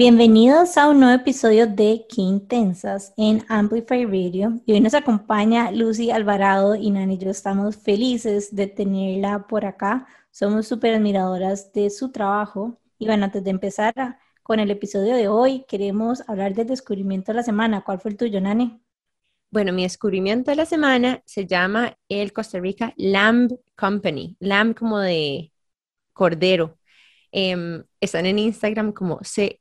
[0.00, 4.58] Bienvenidos a un nuevo episodio de Qué Intensas en Amplify Radio.
[4.64, 10.06] Y hoy nos acompaña Lucy Alvarado y Nani yo estamos felices de tenerla por acá.
[10.30, 12.80] Somos súper admiradoras de su trabajo.
[12.98, 17.36] Y bueno, antes de empezar con el episodio de hoy, queremos hablar del descubrimiento de
[17.36, 17.82] la semana.
[17.82, 18.80] ¿Cuál fue el tuyo, Nani?
[19.50, 24.34] Bueno, mi descubrimiento de la semana se llama el Costa Rica Lamb Company.
[24.40, 25.52] Lamb como de
[26.14, 26.78] cordero.
[27.32, 29.58] Em, están en Instagram como C-R-L-A-M-B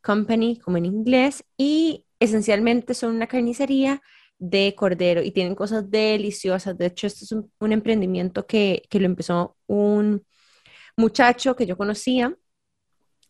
[0.00, 4.00] Company, como en inglés, y esencialmente son una carnicería
[4.38, 6.76] de cordero y tienen cosas deliciosas.
[6.76, 10.26] De hecho, esto es un, emprendimiento que, lo empezó un
[10.96, 12.36] muchacho que yo conocía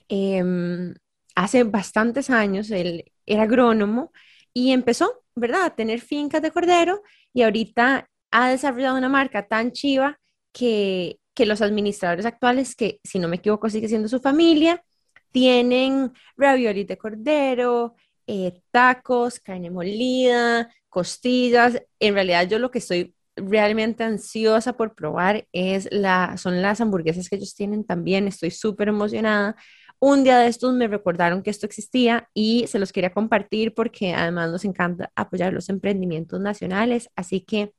[0.08, 0.94] em,
[1.34, 2.70] hace bastantes años.
[2.70, 4.12] Él era agrónomo
[4.54, 7.02] y empezó, ¿verdad?, a tener fincas de cordero
[7.34, 10.18] y ahorita ha desarrollado una marca tan chiva
[10.52, 14.84] que que los administradores actuales, que si no me equivoco sigue siendo su familia,
[15.32, 21.82] tienen raviolis de cordero, eh, tacos, carne molida, costillas.
[21.98, 27.28] En realidad yo lo que estoy realmente ansiosa por probar es la, son las hamburguesas
[27.28, 28.28] que ellos tienen también.
[28.28, 29.56] Estoy súper emocionada.
[29.98, 34.14] Un día de estos me recordaron que esto existía y se los quería compartir porque
[34.14, 37.08] además nos encanta apoyar los emprendimientos nacionales.
[37.16, 37.72] Así que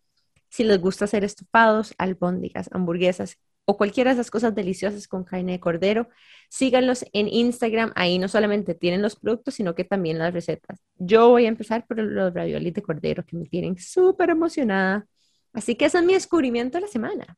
[0.53, 5.53] si les gusta hacer estufados, albóndigas, hamburguesas o cualquiera de esas cosas deliciosas con carne
[5.53, 6.09] de cordero,
[6.47, 7.91] síganlos en Instagram.
[7.95, 10.79] Ahí no solamente tienen los productos, sino que también las recetas.
[10.99, 15.07] Yo voy a empezar por los raviolis de cordero que me tienen súper emocionada.
[15.53, 17.35] Así que ese es mi descubrimiento de la semana.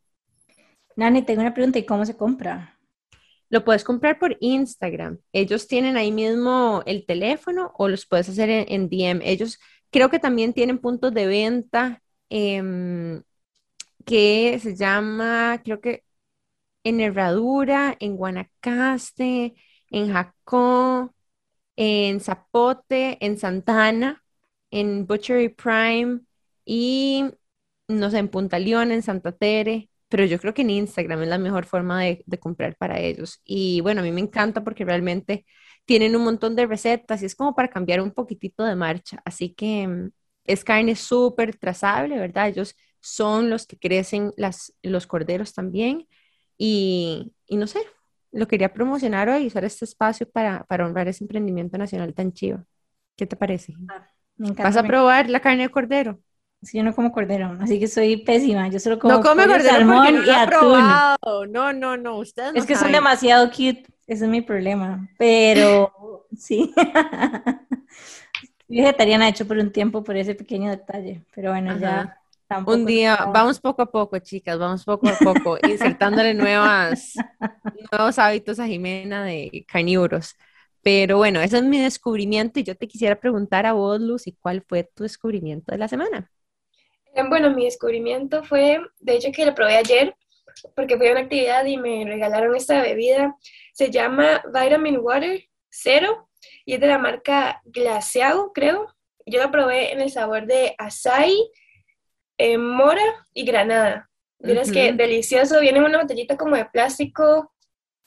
[0.98, 1.80] Nani, tengo una pregunta.
[1.80, 2.78] ¿Y cómo se compra?
[3.50, 5.20] Lo puedes comprar por Instagram.
[5.32, 9.22] Ellos tienen ahí mismo el teléfono o los puedes hacer en, DM.
[9.24, 9.58] Ellos
[9.90, 13.24] creo que también tienen puntos de venta Em,
[14.06, 16.04] que se llama, creo que
[16.84, 19.56] en Herradura, en Guanacaste,
[19.92, 21.16] en Jacó,
[21.76, 24.24] en Zapote, en Santana,
[24.72, 26.22] en Butchery Prime
[26.66, 27.26] y
[27.88, 31.30] no sé, en Punta León, en Santa Tere, pero yo creo que en Instagram es
[31.30, 33.42] la mejor forma de, de, comprar para ellos.
[33.46, 35.46] Y bueno, a mí me encanta porque realmente
[35.86, 39.22] tienen un montón de recetas y es como para cambiar un poquitito de marcha.
[39.26, 40.12] Así que em,
[40.46, 42.50] es carne súper trazable, ¿verdad?
[42.50, 46.08] Ellos son los que crecen las, los corderos también.
[46.58, 47.80] Y, no sé,
[48.32, 52.32] lo quería promocionar hoy y usar este espacio para, para honrar ese emprendimiento nacional tan
[52.34, 52.64] chivo.
[53.16, 53.74] ¿Qué te parece?
[53.90, 56.20] Ah, ¿Vas a probar la carne de cordero?
[56.62, 58.68] Sí, yo no como cordero, así que soy pésima.
[58.70, 61.52] Yo solo como no come cordero salmón no y atún.
[61.52, 65.08] No, no, no, ustedes Es que son demasiado cute, ese es mi problema.
[65.18, 66.74] Pero sí.
[68.68, 72.20] vegetariana hecho por un tiempo por ese pequeño detalle, pero bueno, ya.
[72.68, 77.14] Un día, vamos poco a poco, chicas, vamos poco a poco, insertándole nuevas,
[77.92, 80.36] nuevos hábitos a Jimena de carnívoros.
[80.84, 84.64] Pero bueno, ese es mi descubrimiento y yo te quisiera preguntar a vos, Lucy, ¿cuál
[84.68, 86.32] fue tu descubrimiento de la semana?
[87.16, 90.16] Eh, bueno, mi descubrimiento fue, de hecho, que lo probé ayer,
[90.76, 93.36] porque fui a una actividad y me regalaron esta bebida.
[93.74, 96.30] Se llama Vitamin Water Cero
[96.66, 98.88] y es de la marca Glaciago, creo.
[99.26, 101.36] Yo lo probé en el sabor de açaí,
[102.38, 104.10] eh, mora y granada.
[104.40, 105.60] Miras que delicioso.
[105.60, 107.54] Viene en una botellita como de plástico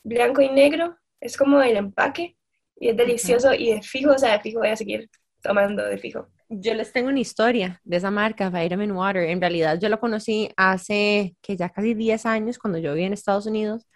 [0.04, 0.96] blanco y negro.
[1.20, 2.36] Es como el empaque
[2.76, 5.10] y es delicioso y de fijo, o sea, de fijo voy a seguir
[5.42, 6.28] tomando de fijo.
[6.48, 9.24] Yo les tengo una historia de esa marca, Vitamin Water.
[9.24, 13.12] En realidad yo lo conocí hace que ya casi 10 años cuando yo vivía en
[13.12, 13.86] Estados Unidos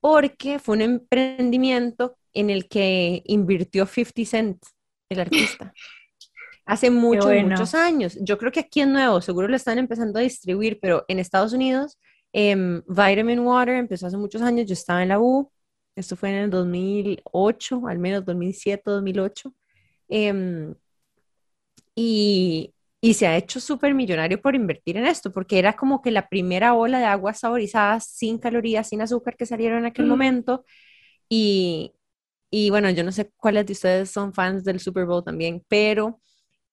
[0.00, 4.62] porque fue un emprendimiento en el que invirtió 50 Cent,
[5.08, 5.72] el artista.
[6.66, 8.16] Hace muchos, muchos años.
[8.20, 11.52] Yo creo que aquí en nuevo, seguro lo están empezando a distribuir, pero en Estados
[11.52, 11.98] Unidos,
[12.32, 14.68] em, Vitamin Water empezó hace muchos años.
[14.68, 15.50] Yo estaba en la U,
[15.96, 19.52] esto fue en el 2008, al menos 2007, 2008.
[20.08, 20.74] Em,
[21.96, 26.10] y, y se ha hecho súper millonario por invertir en esto, porque era como que
[26.10, 30.64] la primera ola de aguas saborizadas sin calorías, sin azúcar que salieron en aquel momento.
[31.28, 31.94] Y,
[32.50, 36.20] y bueno, yo no sé cuáles de ustedes son fans del Super Bowl también, pero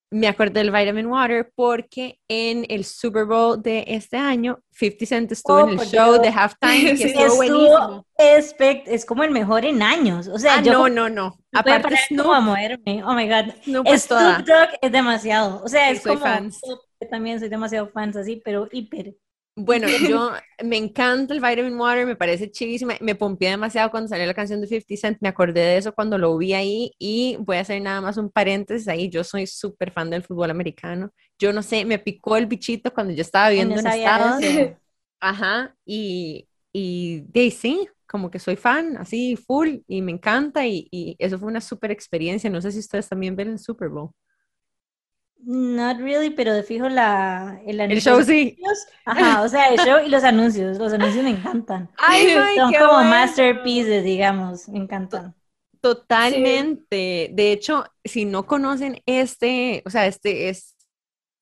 [0.09, 5.31] me acuerdo del Vitamin Water porque en el Super Bowl de este año, 50 Cent
[5.31, 8.05] estuvo en el show de halftime, que estuvo buenísimo.
[8.17, 10.27] es como el mejor en años.
[10.27, 11.37] O sea, ah, no, no, no.
[11.53, 12.31] Aparte, Snoop.
[12.31, 13.03] a moverme.
[13.03, 13.53] Oh my God.
[13.63, 14.07] Snoop es,
[14.81, 15.61] es demasiado.
[15.63, 16.25] O sea, es soy como.
[16.25, 16.61] Fans.
[16.63, 19.15] Yo también soy demasiado fans así, pero hiper.
[19.59, 20.31] Bueno, yo
[20.63, 24.61] me encanta el Vitamin Water, me parece chivísimo, me pompié demasiado cuando salió la canción
[24.61, 27.81] de 50 Cent, me acordé de eso cuando lo vi ahí y voy a hacer
[27.81, 31.85] nada más un paréntesis ahí, yo soy súper fan del fútbol americano, yo no sé,
[31.85, 34.43] me picó el bichito cuando yo estaba viendo en Estados
[35.19, 41.15] Ajá, y, y sí, como que soy fan, así full, y me encanta, y, y
[41.19, 42.49] eso fue una súper experiencia.
[42.49, 44.11] No sé si ustedes también ven el Super Bowl.
[45.39, 48.57] Not really, pero de fijo la, el, El show sí.
[49.05, 50.77] Ajá, o sea, el show y los anuncios.
[50.77, 51.89] Los anuncios me encantan.
[51.97, 53.09] Ay, Son como bueno.
[53.09, 54.67] masterpieces, digamos.
[54.67, 55.35] Me encantan.
[55.79, 57.29] Totalmente.
[57.31, 60.75] De hecho, si no conocen este, o sea, este es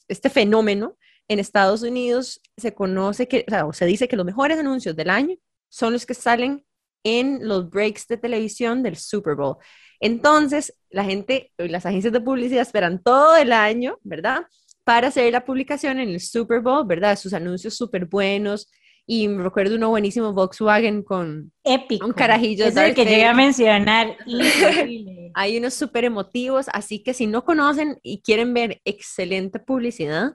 [0.08, 0.98] este fenómeno
[1.28, 4.96] en Estados Unidos se conoce que, o sea, o se dice que los mejores anuncios
[4.96, 5.36] del año
[5.70, 6.66] son los que salen
[7.04, 9.58] en los breaks de televisión del Super Bowl.
[10.06, 14.46] Entonces, la gente, las agencias de publicidad esperan todo el año, ¿verdad?
[14.84, 17.18] Para hacer la publicación en el Super Bowl, ¿verdad?
[17.18, 18.70] Sus anuncios súper buenos.
[19.08, 22.06] Y me recuerdo uno buenísimo, Volkswagen con Épico.
[22.06, 22.66] un carajillo.
[22.66, 24.16] Es el que llegué a mencionar.
[25.34, 30.34] Hay unos súper emotivos, así que si no conocen y quieren ver excelente publicidad,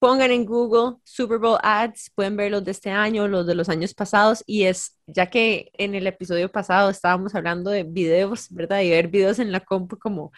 [0.00, 3.68] pongan en Google Super Bowl ads, pueden ver los de este año, los de los
[3.68, 8.80] años pasados, y es, ya que en el episodio pasado estábamos hablando de videos, ¿verdad?
[8.80, 10.32] Y ver videos en la compu como,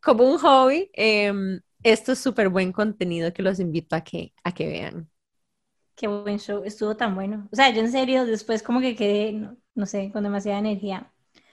[0.00, 4.52] como un hobby, em, esto es súper buen contenido que los invito a que, a
[4.52, 5.10] que vean.
[5.96, 6.62] Qué buen show.
[6.64, 7.48] Estuvo tan bueno.
[7.50, 11.10] O sea, yo en serio, después como que quedé, no, no sé, con demasiada energía.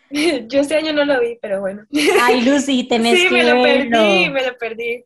[0.47, 1.85] Yo este año no lo vi, pero bueno.
[2.21, 3.89] Ay, Lucy, tenés Sí, que me lo verlo.
[3.91, 5.05] perdí, me lo perdí.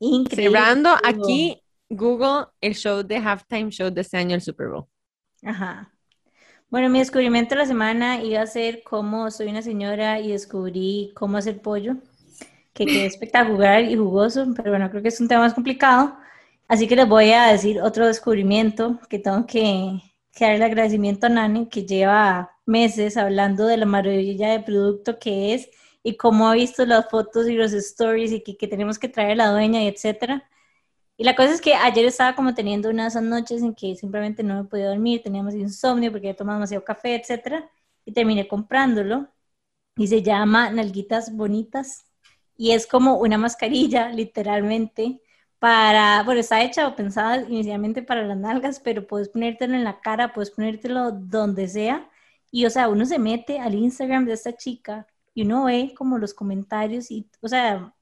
[0.00, 0.58] Increíble.
[0.58, 4.86] Cerrando aquí, Google, el show de halftime show de este año, el Super Bowl.
[5.42, 5.92] Ajá.
[6.70, 11.12] Bueno, mi descubrimiento de la semana iba a ser cómo soy una señora y descubrí
[11.16, 11.96] cómo hacer pollo,
[12.74, 16.16] que quedé espectacular y jugoso, pero bueno, creo que es un tema más complicado.
[16.68, 20.00] Así que les voy a decir otro descubrimiento que tengo que,
[20.34, 25.54] que darle agradecimiento a Nani, que lleva meses hablando de la maravilla de producto que
[25.54, 25.70] es
[26.02, 29.32] y cómo ha visto las fotos y los stories y que, que tenemos que traer
[29.32, 30.48] a la dueña y etcétera.
[31.18, 34.54] Y la cosa es que ayer estaba como teniendo unas noches en que simplemente no
[34.62, 37.70] me podía dormir, teníamos insomnio porque había tomado demasiado café, etcétera,
[38.04, 39.28] y terminé comprándolo.
[39.96, 42.06] Y se llama Nalguitas Bonitas.
[42.56, 45.20] Y es como una mascarilla, literalmente,
[45.58, 50.00] para, bueno, está hecha o pensada inicialmente para las nalgas, pero puedes ponértelo en la
[50.00, 52.10] cara, puedes ponértelo donde sea.
[52.50, 56.18] Y, o sea, uno se mete al Instagram de esta chica y uno ve como
[56.18, 57.94] los comentarios y, o sea,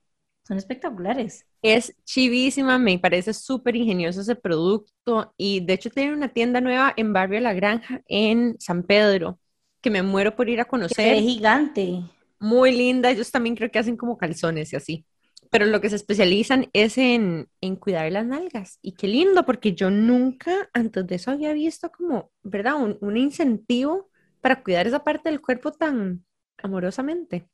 [0.47, 1.47] son espectaculares.
[1.69, 6.93] Es chivísima, me parece súper ingenioso ese producto y de hecho tiene una tienda nueva
[6.97, 9.41] en Barrio La Granja en San Pedro
[9.81, 11.17] que me muero por ir a conocer.
[11.23, 12.03] gigante.
[12.39, 15.07] Muy linda, ellos también creo que hacen como calzones y así.
[15.51, 18.79] Pero lo que se especializan es en, en cuidar las nalgas.
[18.83, 22.77] Y qué lindo, porque yo nunca antes de eso había visto como, ¿verdad?
[22.77, 24.11] Un, un incentivo
[24.41, 26.25] para cuidar esa parte del cuerpo tan
[26.59, 27.49] amorosamente.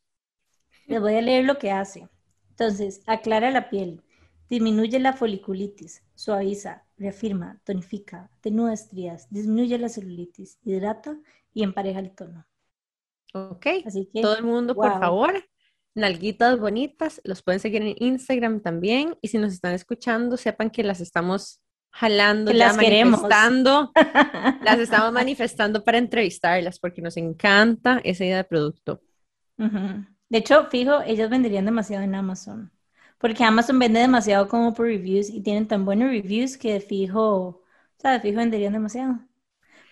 [0.86, 2.08] Les voy a leer lo que hace.
[2.62, 4.02] Entonces, aclara la piel,
[4.48, 11.18] disminuye la foliculitis, suaviza, reafirma, tonifica, atenúa estrías, disminuye la celulitis, hidrata
[11.52, 12.46] y empareja el tono.
[13.34, 15.44] Ok, Así que, todo el mundo, por favor,
[15.96, 19.16] nalguitas bonitas, los pueden seguir en Instagram también.
[19.22, 23.22] Y si nos están escuchando, sepan que las estamos jalando, Que ya las queremos.
[23.22, 23.90] manifestando,
[24.62, 29.02] las estamos manifestando para entrevistarlas porque nos encanta esa idea de producto.
[29.58, 30.06] Ujú.
[30.32, 32.72] De hecho, fijo, ellos venderían demasiado en Amazon.
[33.18, 37.20] Porque Amazon vende demasiado como por reviews y tienen tan buenos reviews que de fijo,
[37.48, 37.64] o
[37.98, 39.20] sea, de fijo venderían demasiado.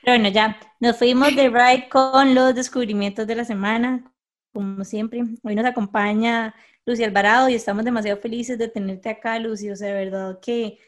[0.02, 4.10] Pero bueno, ya, nos fuimos de ride con los descubrimientos de la semana,
[4.52, 5.24] como siempre.
[5.42, 6.54] Hoy nos acompaña
[6.86, 9.70] Lucy Alvarado y estamos demasiado felices de tenerte acá, Lucy.
[9.70, 10.78] O sea, de verdad que,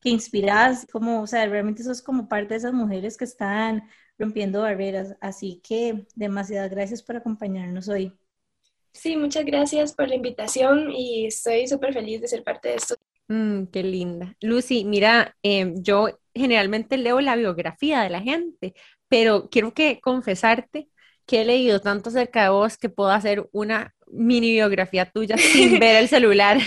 [0.00, 4.62] que inspiras, como, o sea, realmente sos como parte de esas mujeres que están rompiendo
[4.62, 5.16] barreras.
[5.20, 8.16] Así que demasiadas gracias por acompañarnos hoy.
[8.92, 12.94] Sí, muchas gracias por la invitación y estoy súper feliz de ser parte de esto.
[13.28, 14.36] Mm, qué linda.
[14.40, 18.74] Lucy, mira, eh, yo generalmente leo la biografía de la gente,
[19.08, 20.88] pero quiero que confesarte
[21.26, 25.78] que he leído tanto acerca de vos que puedo hacer una mini biografía tuya sin
[25.80, 26.58] ver el celular.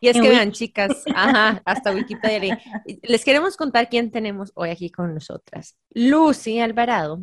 [0.00, 2.60] Y es que vean, chicas, ajá, hasta Wikipedia.
[3.02, 5.76] Les queremos contar quién tenemos hoy aquí con nosotras.
[5.90, 7.22] Lucy Alvarado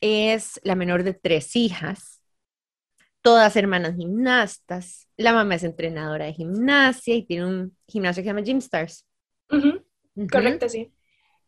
[0.00, 2.15] es la menor de tres hijas,
[3.26, 5.08] todas hermanas gimnastas.
[5.16, 9.04] La mamá es entrenadora de gimnasia y tiene un gimnasio que se llama Gym Stars.
[10.30, 10.92] Correcto, sí.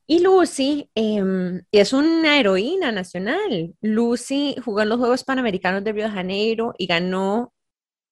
[0.04, 3.76] Y Lucy em, es una heroína nacional.
[3.80, 7.54] Lucy jugó en los Juegos Panamericanos de Río de Janeiro y ganó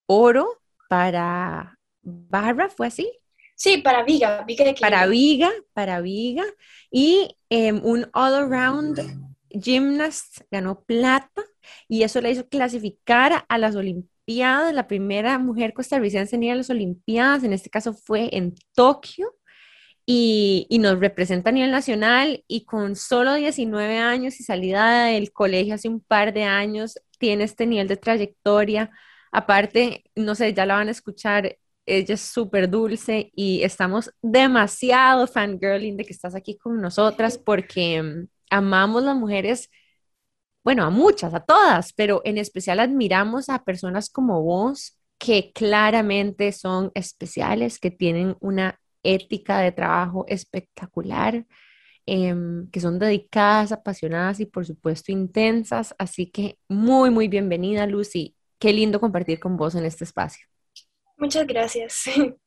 [0.07, 0.47] oro
[0.89, 3.11] para barra, ¿fue así?
[3.57, 6.45] Sí, para Viga, Viga de Para viga, para viga.
[6.93, 11.43] Y em, un all-around gymnast ganó plata
[11.89, 14.75] y eso le hizo clasificar a las Olimpiadas.
[14.75, 19.35] La primera mujer costarricense en ir a las Olimpiadas, en este caso fue en Tokio.
[20.07, 25.33] y, y, nos representa a nivel nacional y con solo 19 años y salida del
[25.33, 28.91] colegio hace un par de años, tiene este nivel de trayectoria.
[29.33, 35.27] Aparte, no sé, ya la van a escuchar, ella es súper dulce y estamos demasiado
[35.27, 39.71] fangirling de que estás aquí con nosotras porque mm, amamos las mujeres,
[40.65, 46.53] bueno, a muchas, a todas, pero en especial admiramos a personas como vos que claramente
[46.53, 51.47] son especiales, que tienen una ética de trabajo espectacular,
[52.07, 55.95] em, que son dedicadas, apasionadas y por supuesto intensas.
[55.99, 58.37] Así que muy, muy bienvenida, Lucy.
[58.59, 60.47] Qué lindo compartir con vos en este espacio.
[61.17, 62.05] Muchas gracias.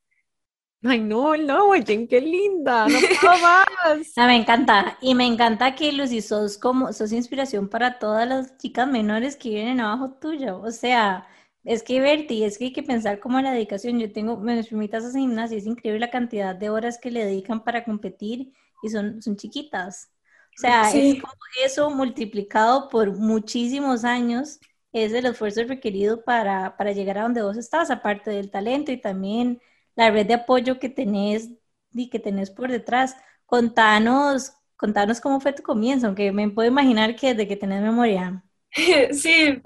[0.81, 3.67] Ay, no, no, oye, qué linda, no puedo más.
[4.15, 8.87] me encanta, y me encanta que Lucy sos como, sos inspiración para todas las chicas
[8.87, 11.27] menores que vienen abajo tuyo, o sea,
[11.63, 13.99] es que Berti, es que hay que pensar como la dedicación.
[13.99, 17.63] Yo tengo, mis primitas hacen gimnasia, es increíble la cantidad de horas que le dedican
[17.63, 20.11] para competir y son, son chiquitas.
[20.57, 21.33] O sea, es como
[21.63, 24.59] eso multiplicado por muchísimos años,
[24.91, 28.99] es el esfuerzo requerido para, para llegar a donde vos estás, aparte del talento y
[28.99, 29.61] también
[29.99, 31.49] la red de apoyo que tenés
[31.93, 33.17] y que tenés por detrás.
[33.45, 38.43] Contanos, contanos cómo fue tu comienzo, aunque me puedo imaginar que desde que tenés memoria.
[39.11, 39.61] Sí,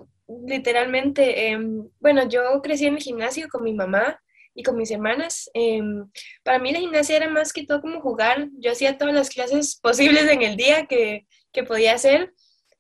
[0.48, 4.20] literalmente, em, bueno, yo crecí en el gimnasio con mi mamá
[4.56, 5.52] y con mis hermanas.
[5.54, 6.10] Em,
[6.44, 8.50] para mí la gimnasia era más que todo como jugar.
[8.58, 12.34] Yo hacía todas las clases posibles en el día que, que podía hacer.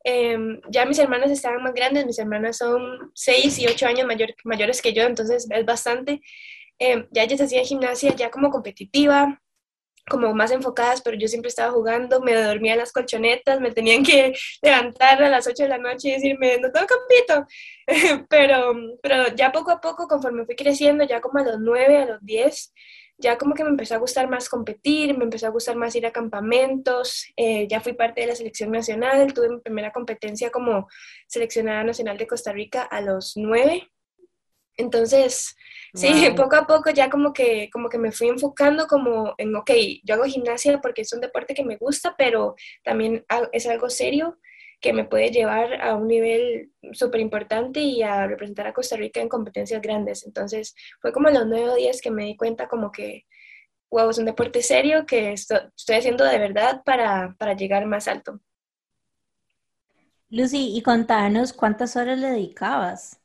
[0.03, 4.33] Em, ya mis hermanas estaban más grandes, mis hermanas son 6 y 8 años mayor,
[4.43, 6.21] mayores que yo, entonces es bastante.
[6.79, 9.39] Ya ellas hacían gimnasia ya como competitiva,
[10.09, 14.03] como más enfocadas, pero yo siempre estaba jugando, me dormía en las colchonetas, me tenían
[14.03, 17.47] que levantar a las 8 de la noche y decirme, no tengo campito.
[18.29, 22.05] pero, pero ya poco a poco, conforme fui creciendo, ya como a los 9, a
[22.05, 22.73] los 10,
[23.17, 26.05] ya como que me empezó a gustar más competir, me empezó a gustar más ir
[26.05, 30.87] a campamentos, eh, ya fui parte de la selección nacional, tuve mi primera competencia como
[31.27, 33.89] seleccionada nacional de Costa Rica a los 9.
[34.77, 35.55] Entonces,
[35.95, 39.69] Sí, poco a poco ya como que, como que me fui enfocando como en, ok,
[40.03, 44.39] yo hago gimnasia porque es un deporte que me gusta, pero también es algo serio
[44.81, 49.21] que me puede llevar a un nivel súper importante y a representar a Costa Rica
[49.21, 50.25] en competencias grandes.
[50.25, 53.25] Entonces fue como a los nueve días que me di cuenta como que,
[53.91, 58.41] wow, es un deporte serio que estoy haciendo de verdad para, para llegar más alto.
[60.29, 63.21] Lucy, y contanos cuántas horas le dedicabas.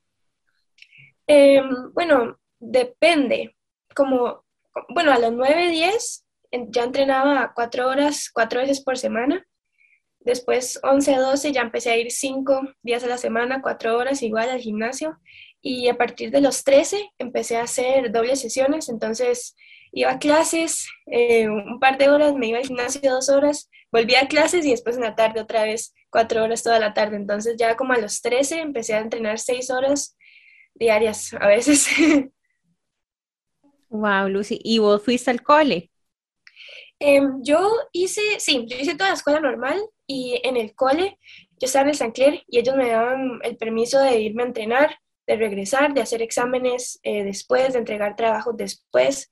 [1.28, 3.54] Eh, bueno, depende,
[3.94, 4.44] como,
[4.88, 6.24] bueno, a los 9, 10
[6.70, 9.46] ya entrenaba cuatro horas, cuatro veces por semana.
[10.20, 14.50] Después 11, 12 ya empecé a ir cinco días a la semana, cuatro horas igual
[14.50, 15.18] al gimnasio.
[15.60, 19.56] Y a partir de los 13 empecé a hacer dobles sesiones, entonces
[19.92, 24.22] iba a clases eh, un par de horas, me iba al gimnasio dos horas, volvía
[24.22, 27.16] a clases y después en la tarde otra vez cuatro horas toda la tarde.
[27.16, 30.16] Entonces ya como a los 13 empecé a entrenar seis horas
[30.78, 31.88] diarias a veces.
[33.90, 34.60] Wow, Lucy.
[34.62, 35.90] ¿Y vos fuiste al cole?
[36.98, 41.18] Em, yo hice, sí, yo hice toda la escuela normal y en el cole
[41.60, 44.46] yo estaba en el San Clair y ellos me daban el permiso de irme a
[44.46, 49.30] entrenar, de regresar, de hacer exámenes eh, después, de entregar trabajos después.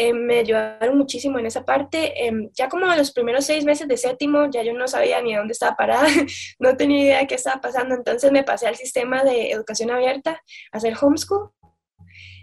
[0.00, 2.24] Em, me ayudaron muchísimo en esa parte.
[2.24, 5.52] Em, ya como los primeros seis meses de séptimo, ya yo no sabía ni dónde
[5.52, 6.06] estaba parada,
[6.60, 10.40] no tenía idea de qué estaba pasando, entonces me pasé al sistema de educación abierta,
[10.72, 11.50] a hacer homeschool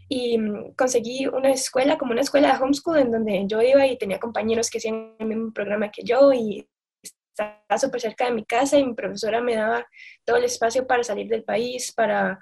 [0.09, 3.97] y mm, conseguí una escuela, como una escuela de homeschool, en donde yo iba y
[3.97, 8.43] tenía compañeros que hacían el mismo programa que yo y estaba súper cerca de mi
[8.43, 9.87] casa y mi profesora me daba
[10.25, 12.37] todo el espacio para salir del país, para...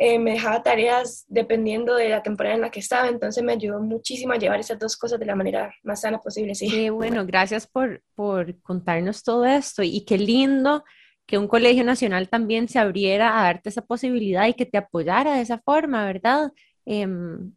[0.00, 3.80] Eh, me dejaba tareas dependiendo de la temporada en la que estaba, entonces me ayudó
[3.80, 6.70] muchísimo a llevar esas dos cosas de la manera más sana posible, sí.
[6.70, 10.84] Qué bueno, gracias por, por contarnos todo esto y qué lindo
[11.26, 15.34] que un colegio nacional también se abriera a darte esa posibilidad y que te apoyara
[15.34, 16.52] de esa forma, ¿verdad?
[16.86, 17.52] Em,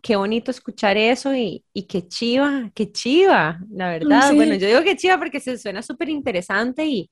[0.00, 4.32] qué bonito escuchar eso y, y qué chiva, qué chiva, la verdad.
[4.34, 7.10] Bueno, yo digo que chiva porque se suena súper interesante y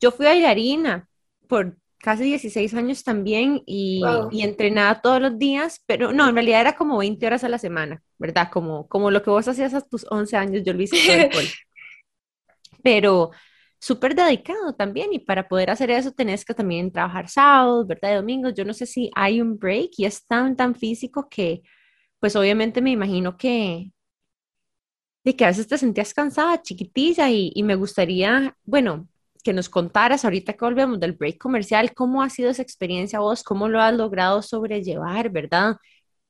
[0.00, 1.06] yo fui bailarina
[1.46, 6.60] por casi 16 años también y, y, entrenaba todos los días, pero no, en realidad
[6.60, 8.48] era como 20 horas a la semana, ¿verdad?
[8.52, 11.48] Como, como lo que vos hacías a tus 11 años, yo lo hice todo el
[12.82, 13.30] Pero
[13.80, 18.12] súper dedicado también y para poder hacer eso tenés que también trabajar sábados, ¿verdad?
[18.12, 18.54] Y domingos.
[18.54, 21.62] Yo no sé si hay un break y es tan, tan físico que,
[22.20, 23.90] pues obviamente me imagino que,
[25.24, 29.08] de que a veces te sentías cansada, chiquitilla y, y me gustaría, bueno,
[29.46, 33.44] que nos contaras ahorita que volvemos del break comercial, cómo ha sido esa experiencia vos,
[33.44, 35.76] cómo lo has logrado sobrellevar, ¿verdad?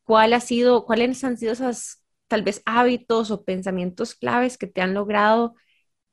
[0.05, 4.83] ¿Cuál ha sido, cuáles han sido esas tal vez hábitos o pensamientos claves que te
[4.83, 5.55] han logrado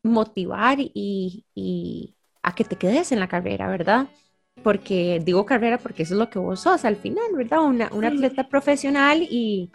[0.01, 4.07] motivar y, y a que te quedes en la carrera, ¿verdad?
[4.63, 7.63] Porque digo carrera porque eso es lo que vos sos al final, ¿verdad?
[7.63, 9.71] Una, una atleta profesional y,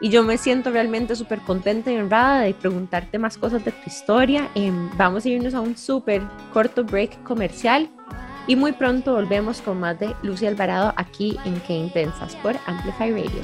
[0.00, 3.86] y yo me siento realmente súper contenta y honrada de preguntarte más cosas de tu
[3.86, 4.50] historia.
[4.54, 7.90] Em, vamos a irnos a un súper corto break comercial
[8.46, 13.12] y muy pronto volvemos con más de Lucy Alvarado aquí en Qué Intensas por Amplify
[13.12, 13.42] Radio.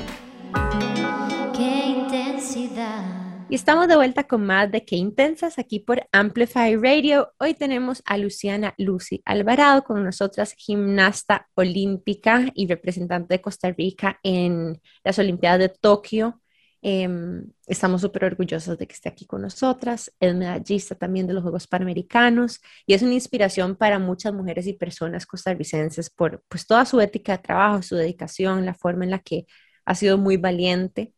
[1.54, 3.04] Qué intensidad.
[3.48, 7.32] Y estamos de vuelta con más de Qué Intensas aquí por Amplify Radio.
[7.38, 14.18] Hoy tenemos a Luciana Lucy Alvarado con nosotras, gimnasta olímpica y representante de Costa Rica
[14.25, 16.40] en las Olimpiadas de Tokio.
[16.83, 20.12] Em, estamos súper orgullosos de que esté aquí con nosotras.
[20.21, 24.75] Es medallista también de los Juegos Panamericanos y es una inspiración para muchas mujeres y
[24.75, 29.18] personas costarricenses por pues, toda su ética de trabajo, su dedicación, la forma en la
[29.18, 29.47] que
[29.85, 31.12] ha sido muy valiente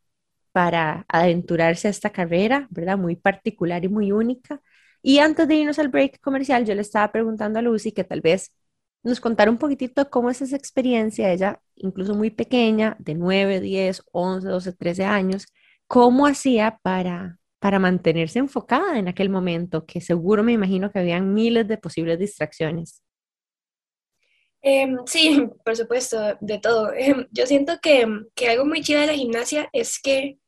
[0.53, 2.99] para aventurarse a esta carrera, ¿verdad?
[2.99, 4.61] Muy particular y muy única.
[5.03, 8.21] Y antes de irnos al break comercial, yo le estaba preguntando a Lucy que tal
[8.21, 8.53] vez
[9.03, 14.03] nos contara un poquitito cómo es esa experiencia, ella incluso muy pequeña, de 9, 10,
[14.13, 15.47] 11, 12, 13 años,
[15.87, 21.35] cómo hacía para, para mantenerse enfocada en aquel momento, que seguro me imagino que habían
[21.35, 23.03] miles de posibles distracciones.
[24.61, 26.93] Em, sí, por supuesto, de todo.
[26.93, 30.39] Em, yo siento que, que, algo muy chido de la gimnasia es que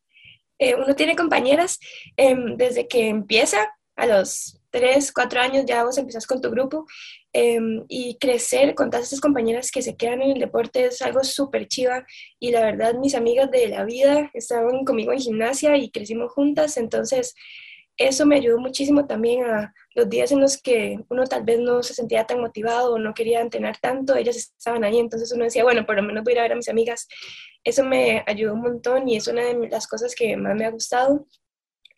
[0.59, 1.79] eh, uno tiene compañeras
[2.17, 6.87] em, desde que empieza, a los 3, 4 años ya vos empezás con tu grupo
[7.33, 11.23] em, y crecer con todas estas compañeras que se quedan en el deporte es algo
[11.23, 12.05] súper chiva
[12.39, 16.77] y la verdad mis amigas de la vida estaban conmigo en gimnasia y crecimos juntas,
[16.77, 17.35] entonces
[18.01, 21.83] eso me ayudó muchísimo también a los días en los que uno tal vez no
[21.83, 25.65] se sentía tan motivado o no quería entrenar tanto, ellas estaban ahí, entonces uno decía,
[25.65, 27.07] bueno, por lo menos voy a ir a ver a mis amigas.
[27.63, 30.71] Eso me ayudó un montón y es una de las cosas que más me ha
[30.71, 31.27] gustado.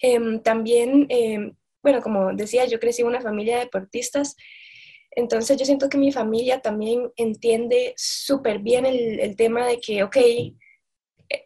[0.00, 4.34] Em, también, em, bueno, como decía, yo crecí en una familia de deportistas,
[5.16, 10.02] entonces yo siento que mi familia también entiende súper bien el, el tema de que,
[10.02, 10.16] ok,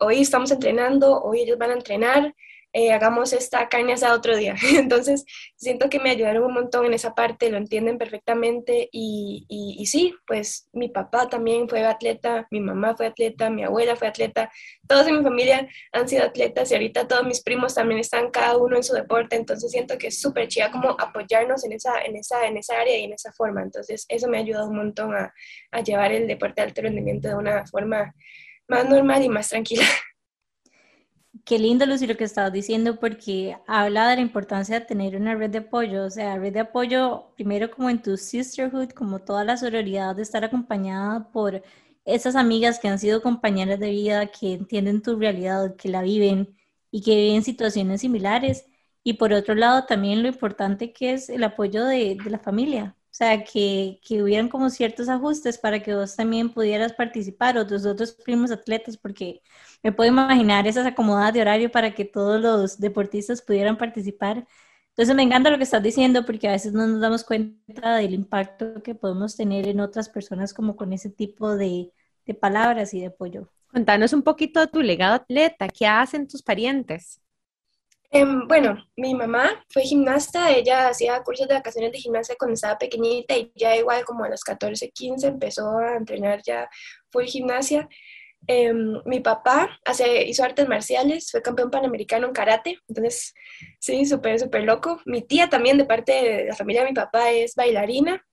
[0.00, 2.34] hoy estamos entrenando, hoy ellos van a entrenar,
[2.78, 4.54] eh, hagamos esta carne asada otro día.
[4.76, 5.24] Entonces,
[5.56, 10.14] siento que me ayudaron un montón en esa parte, lo entienden perfectamente y, y, sí,
[10.26, 14.52] pues mi papá también fue atleta, mi mamá fue atleta, mi abuela fue atleta,
[14.86, 18.58] todos en mi familia han sido atletas y ahorita todos mis primos también están cada
[18.58, 22.16] uno en su deporte, entonces siento que es súper chida como apoyarnos en esa, en,
[22.16, 23.62] esa, en esa área y en esa forma.
[23.62, 25.32] Entonces, eso me ha ayudado un montón a,
[25.70, 28.14] a llevar el deporte de alto rendimiento de una forma
[28.68, 29.84] más normal y más tranquila.
[31.44, 35.34] Qué lindo, Lucy, lo que estabas diciendo, porque habla de la importancia de tener una
[35.34, 39.44] red de apoyo, o sea, red de apoyo primero como en tu sisterhood, como toda
[39.44, 41.62] la sororidad de estar acompañada por
[42.04, 46.56] esas amigas que han sido compañeras de vida, que entienden tu realidad, que la viven
[46.90, 48.66] y que viven situaciones similares.
[49.02, 52.96] Y por otro lado, también lo importante que es el apoyo de, de la familia,
[53.16, 57.66] o sea, que, que, hubieran como ciertos ajustes para que vos también pudieras participar o
[57.66, 59.40] tus otros primos atletas, porque
[59.82, 64.46] me puedo imaginar esas acomodadas de horario para que todos los deportistas pudieran participar.
[64.90, 68.12] Entonces me encanta lo que estás diciendo porque a veces no nos damos cuenta del
[68.12, 71.90] impacto que podemos tener en otras personas como con ese tipo de,
[72.26, 73.48] de palabras y de apoyo.
[73.68, 77.22] Contanos un poquito de tu legado atleta, ¿qué hacen tus parientes?
[78.10, 82.78] Em, bueno, mi mamá fue gimnasta, ella hacía cursos de vacaciones de gimnasia cuando estaba
[82.78, 86.68] pequeñita y ya igual como a los 14, 15 empezó a entrenar ya
[87.10, 87.88] full gimnasia.
[88.48, 93.34] Em, mi papá hace, hizo artes marciales, fue campeón panamericano en karate, entonces
[93.80, 95.00] sí, súper, súper loco.
[95.04, 98.24] Mi tía también de parte de la familia de mi papá es bailarina.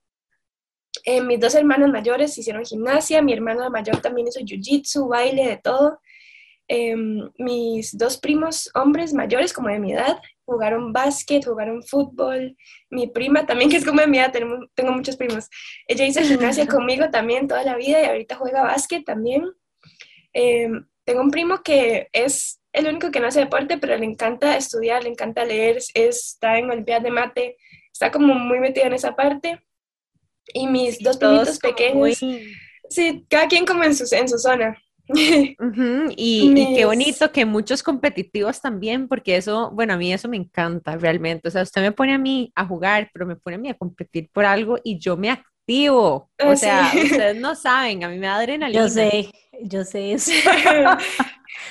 [1.04, 5.56] Em, mis dos hermanos mayores hicieron gimnasia, mi hermano mayor también hizo jiu-jitsu, baile, de
[5.58, 6.00] todo.
[6.66, 12.56] Em, mis dos primos hombres mayores, como de mi edad, jugaron básquet, jugaron fútbol.
[12.90, 15.48] Mi prima también, que es como de mi edad, tengo, tengo muchos primos.
[15.86, 19.44] Ella hizo gimnasia conmigo también toda la vida y ahorita juega básquet también.
[20.32, 24.56] Em, tengo un primo que es el único que no hace deporte, pero le encanta
[24.56, 27.56] estudiar, le encanta leer, está en Olimpiadas de Mate,
[27.92, 29.60] está como muy metido en esa parte.
[30.52, 32.18] Y mis dos primitos pequeños,
[32.88, 34.76] sí, cada quien como en su, en su zona.
[36.16, 40.96] y, qué bonito que muchos competitivos también, porque eso, bueno, a mí eso me encanta
[40.96, 41.48] realmente.
[41.48, 43.74] O sea, usted me pone a mí a jugar, pero me pone a mí a
[43.74, 45.30] competir por algo y yo me
[45.64, 46.28] activo.
[46.42, 48.82] O ah, sea, ustedes no saben, a mí me da adrenalina.
[48.82, 49.30] Yo sé,
[49.62, 50.32] yo sé eso.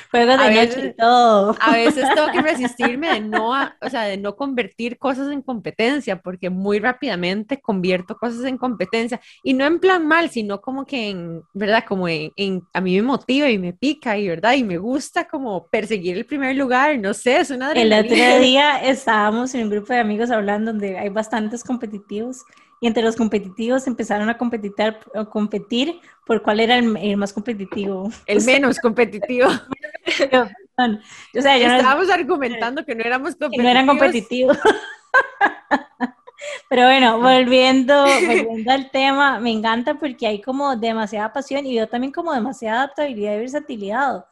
[0.10, 1.56] Juegos de noche y todo.
[1.60, 6.22] A veces tengo que resistirme de no, o sea, de no convertir cosas en competencia,
[6.22, 9.20] porque muy rápidamente convierto cosas en competencia.
[9.44, 11.84] Y no en plan mal, sino como que en, ¿verdad?
[11.88, 14.54] Como en, a mí me motiva y me pica, y ¿verdad?
[14.54, 18.78] Y me gusta como perseguir el primer lugar, no sé, es una El otro día
[18.84, 22.44] estábamos en un grupo de amigos hablando donde hay bastantes competitivos
[22.84, 24.74] y entre los competitivos empezaron a competir,
[25.16, 28.12] a competir por cuál era el, más competitivo.
[28.26, 29.48] El menos competitivo.
[29.48, 33.56] o sea, Estábamos argumentando que no éramos competitivos.
[33.56, 34.58] Que no eran competitivos.
[36.70, 41.88] Pero bueno, volviendo, volviendo al tema, me encanta porque hay como demasiada pasión y yo
[41.88, 44.18] también como demasiada adaptabilidad y versatilidad.
[44.18, 44.26] O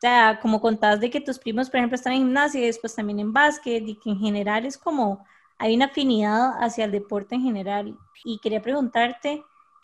[0.00, 3.20] sea, como contás de que tus primos, por ejemplo, están en gimnasia y después también
[3.20, 5.24] en básquet y que en general es como
[5.58, 9.42] hay una afinidad hacia el deporte en general y quería preguntarte,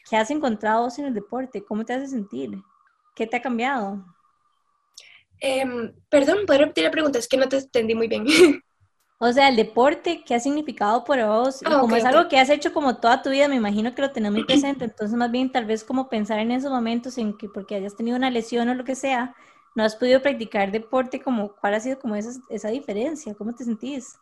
[0.08, 1.64] ¿qué has encontrado en el deporte?
[1.64, 2.58] ¿Cómo te hace sentir?
[3.14, 4.04] ¿Qué te ha cambiado?
[5.40, 7.18] Em, perdón, ¿puedo repetir la pregunta?
[7.18, 8.24] Es que no te entendí muy bien.
[9.20, 11.60] O sea, el deporte, ¿qué ha significado para vos?
[11.64, 14.12] Ah, como es algo que has hecho como toda tu vida, me imagino que lo
[14.12, 17.48] tenés muy presente, entonces más bien tal vez como pensar en esos momentos en que
[17.48, 19.34] porque hayas tenido una lesión o lo que sea,
[19.74, 23.64] no has podido practicar deporte, como cuál ha sido como esa, esa diferencia, ¿cómo te
[23.64, 24.16] sentís?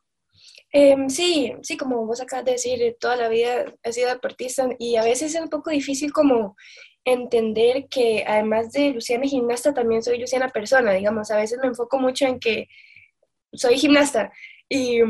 [0.73, 4.97] Em, sí, sí, como vos acabas de decir, toda la vida he sido deportista y
[4.97, 6.57] a veces es un poco difícil como
[7.05, 11.99] entender que además de Luciana gimnasta, también soy Luciana persona, digamos, a veces me enfoco
[12.01, 12.69] mucho en que
[13.53, 14.33] soy gimnasta.
[14.69, 15.01] Y,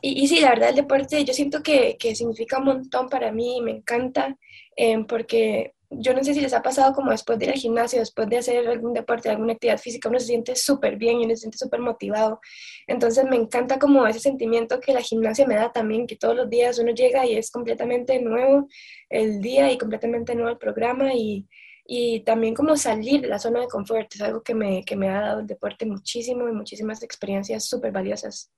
[0.00, 3.60] y, sí, la verdad el deporte yo siento que, que significa un montón para mí,
[3.62, 4.36] me encanta,
[4.76, 7.98] em, porque yo no sé si les ha pasado como después de ir al gimnasio,
[7.98, 11.34] después de hacer algún deporte, alguna actividad física, uno se siente súper bien y uno
[11.34, 12.40] se siente súper motivado.
[12.86, 16.50] Entonces me encanta como ese sentimiento que la gimnasia me da también, que todos los
[16.50, 18.68] días uno llega y es completamente nuevo
[19.08, 21.46] el día y completamente nuevo el programa y,
[21.84, 25.08] y también como salir de la zona de confort, es algo que me, que me
[25.08, 28.50] ha dado el deporte muchísimo y muchísimas experiencias súper valiosas.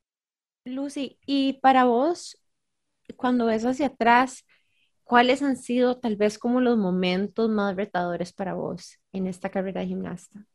[0.65, 2.39] Lucy, y para vos,
[3.17, 4.45] cuando ves hacia atrás,
[5.05, 9.83] ¿cuáles han sido tal vez como los momentos más retadores para vos en esta carrera
[9.83, 10.47] de gimnasta?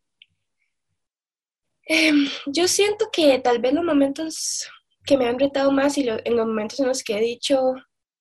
[1.85, 4.69] Em, yo siento que tal vez los momentos
[5.05, 7.73] que me han retado más y en los momentos en los que he dicho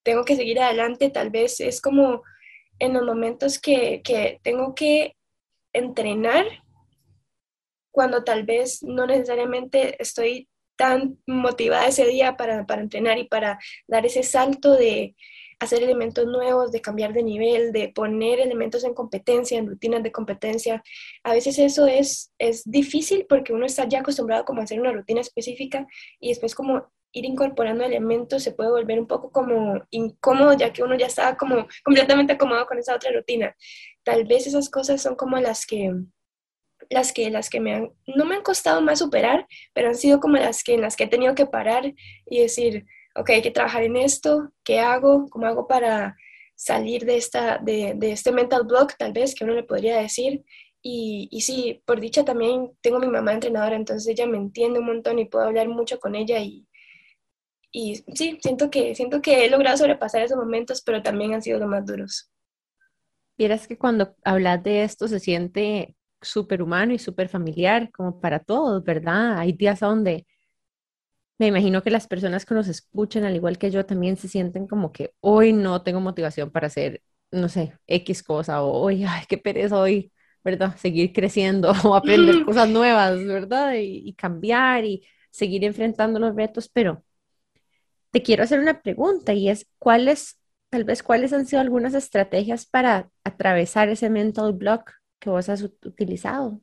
[0.02, 2.22] tengo que seguir adelante, tal vez es como
[2.78, 5.16] en los momentos que, que tengo que
[5.72, 6.46] entrenar
[7.90, 13.58] cuando tal vez no necesariamente estoy tan motivada ese día para, para entrenar y para
[13.86, 15.14] dar ese salto de,
[15.61, 20.12] hacer elementos nuevos, de cambiar de nivel, de poner elementos en competencia, en rutinas de
[20.12, 20.83] competencia.
[21.25, 24.92] A veces eso es, es difícil porque uno está ya acostumbrado como a hacer una
[24.92, 25.87] rutina específica
[26.21, 30.83] y después como ir incorporando elementos se puede volver un poco como incómodo ya que
[30.83, 33.57] uno ya está como completamente acomodado con esa otra rutina.
[34.05, 35.92] Tal vez esas cosas son como las que
[36.90, 40.21] las que las que me han no me han costado más superar, pero han sido
[40.21, 41.94] como las que en las que he tenido que parar
[42.27, 42.87] y decir,
[43.18, 45.26] ok, hay que trabajar en esto, ¿qué hago?
[45.28, 46.16] ¿Cómo hago para
[46.54, 50.44] salir de, esta, de, de este mental block, tal vez, que uno le podría decir?
[50.81, 54.87] Y, y, sí, por dicha también tengo mi mamá entrenadora, entonces ella me entiende un
[54.87, 56.66] montón y puedo hablar mucho con ella y,
[57.72, 61.59] y sí, siento que, siento que he logrado sobrepasar esos momentos, pero también han sido
[61.59, 62.31] los más duros.
[63.37, 68.38] Vieras que cuando hablas de esto se siente súper humano y súper familiar, como para
[68.40, 69.38] todos, ¿verdad?
[69.38, 70.26] Hay días donde
[71.38, 74.66] me imagino que las personas que nos escuchan, al igual que yo, también se sienten
[74.66, 79.24] como que hoy no tengo motivación para hacer, no sé, X cosa, o hoy, ay,
[79.29, 80.77] qué pereza hoy, ¿verdad?
[80.77, 83.74] Seguir creciendo o aprender cosas nuevas, ¿verdad?
[83.77, 87.05] Y, cambiar y seguir enfrentando los retos, pero
[88.11, 92.66] te quiero hacer una pregunta y es, ¿cuáles, tal vez, cuáles han sido algunas estrategias
[92.66, 96.61] para atravesar ese mental block que vos has utilizado?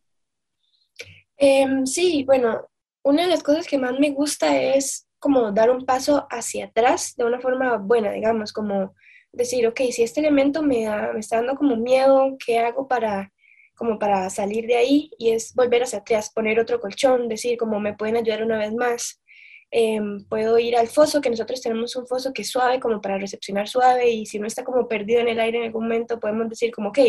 [1.38, 2.68] Em, sí, bueno,
[3.06, 7.13] una de las cosas que más me gusta es como dar un paso hacia atrás
[7.15, 8.96] de una forma buena, digamos, como
[9.32, 13.32] decir, ok, si este elemento me, me está dando como miedo, ¿qué hago para,
[13.76, 15.12] como para salir de ahí?
[15.20, 18.74] Y es volver hacia atrás, poner otro colchón, decir, como me pueden ayudar una vez
[18.74, 19.22] más.
[19.70, 23.20] Em, puedo ir al foso, que nosotros tenemos un foso que es suave, como para
[23.20, 26.50] recepcionar suave, y si no está como perdido en el aire en algún momento, podemos
[26.50, 27.00] decir como, ok,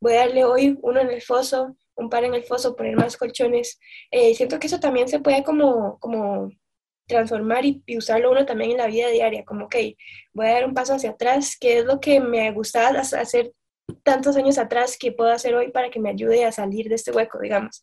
[0.00, 3.16] voy a darle hoy uno en el foso, un par en el foso, poner más
[3.16, 3.78] colchones.
[4.10, 6.50] Eh, siento que eso también se puede como, como
[7.06, 9.76] transformar y, usarlo uno también en la vida diaria, como, ok,
[10.32, 13.52] voy a dar un paso hacia atrás, ¿qué es lo que me gustaba hacer
[14.02, 17.12] tantos años atrás que puedo hacer hoy para que me ayude a salir de este
[17.12, 17.82] hueco, digamos?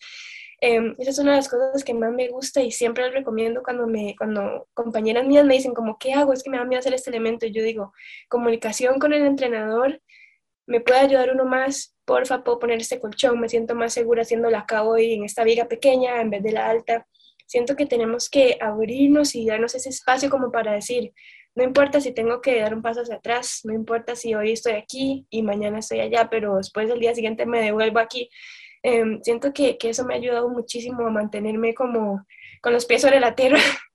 [0.63, 3.63] Eh, esa es una de las cosas que más me gusta y siempre les recomiendo
[3.63, 6.33] cuando, me, cuando compañeras mías me dicen como, ¿qué hago?
[6.33, 7.47] Es que me da miedo hacer este elemento.
[7.47, 7.93] Yo digo,
[8.29, 9.99] comunicación con el entrenador,
[10.67, 14.57] me puede ayudar uno más porfa, puedo poner este colchón, me siento más segura haciéndolo
[14.57, 17.07] acá hoy en esta viga pequeña en vez de la alta.
[17.47, 21.13] Siento que tenemos que abrirnos y darnos ese espacio como para decir,
[21.55, 24.73] no importa si tengo que dar un paso hacia atrás, no importa si hoy estoy
[24.73, 28.29] aquí y mañana estoy allá, pero después del día siguiente me devuelvo aquí.
[28.83, 32.25] Em, siento que, que eso me ha ayudado muchísimo a mantenerme como
[32.61, 33.57] con los pies sobre la tierra.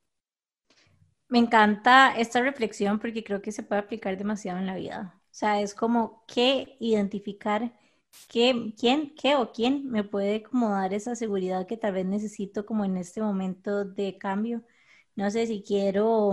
[1.29, 5.20] Me encanta esta reflexión porque creo que se puede aplicar demasiado en la vida.
[5.24, 7.72] O sea, es como que identificar
[8.29, 12.66] qué, quién, qué o quién me puede como dar esa seguridad que tal vez necesito
[12.66, 14.62] como en este momento de cambio.
[15.14, 16.33] No sé si quiero,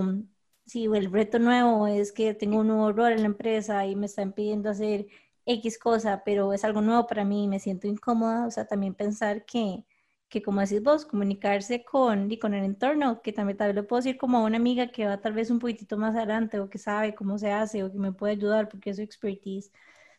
[0.65, 4.06] si el reto nuevo es que tengo un nuevo rol en la empresa y me
[4.08, 5.08] están pidiendo hacer
[5.46, 8.48] X cosa, pero es algo nuevo para mí y me siento incómoda.
[8.48, 9.86] O sea, también pensar que
[10.30, 13.88] que como decís vos, comunicarse con, y con el entorno, que también tal vez lo
[13.88, 16.69] puedo decir como a una amiga que va tal vez un poquitito más adelante o
[16.72, 19.72] que sabe cómo se hace o que me puede ayudar porque es su expertise.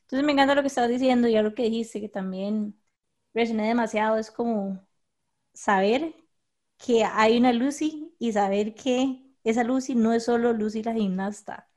[0.04, 2.80] Entonces me encanta lo que estabas diciendo y algo que dijiste que también
[3.34, 4.80] resoné demasiado, es como
[5.54, 6.14] saber
[6.78, 11.70] que hay una Lucy y saber que esa Lucy no es solo Lucy la gimnasta.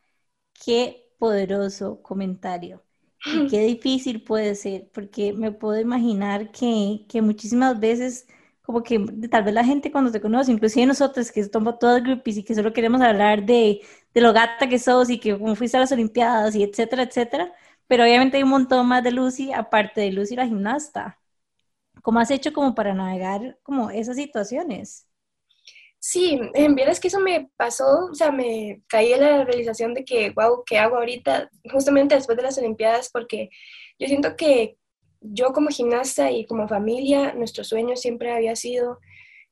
[0.54, 2.84] Qué poderoso comentario.
[3.30, 8.26] Y qué difícil puede ser, porque me puedo imaginar que, que muchísimas veces,
[8.62, 12.38] como que tal vez la gente cuando te conoce, inclusive nosotros que somos todos groupies
[12.38, 13.82] y que solo queremos hablar de,
[14.13, 17.54] de lo gata que sos y que como fuiste a las Olimpiadas y etcétera, etcétera,
[17.88, 21.19] pero obviamente hay un montón más de Lucy, aparte de Lucy la gimnasta.
[22.04, 25.08] ¿Cómo has hecho como para navegar como esas situaciones?
[26.00, 29.93] Sí, en verdad es que eso me pasó, o sea, me caí en la realización
[29.93, 31.50] de que, wow, ¿qué hago ahorita?
[31.71, 33.50] Justamente después de las Olimpiadas, porque
[34.00, 34.78] yo siento que
[35.21, 39.00] yo como gimnasta y como familia, nuestro sueño siempre había sido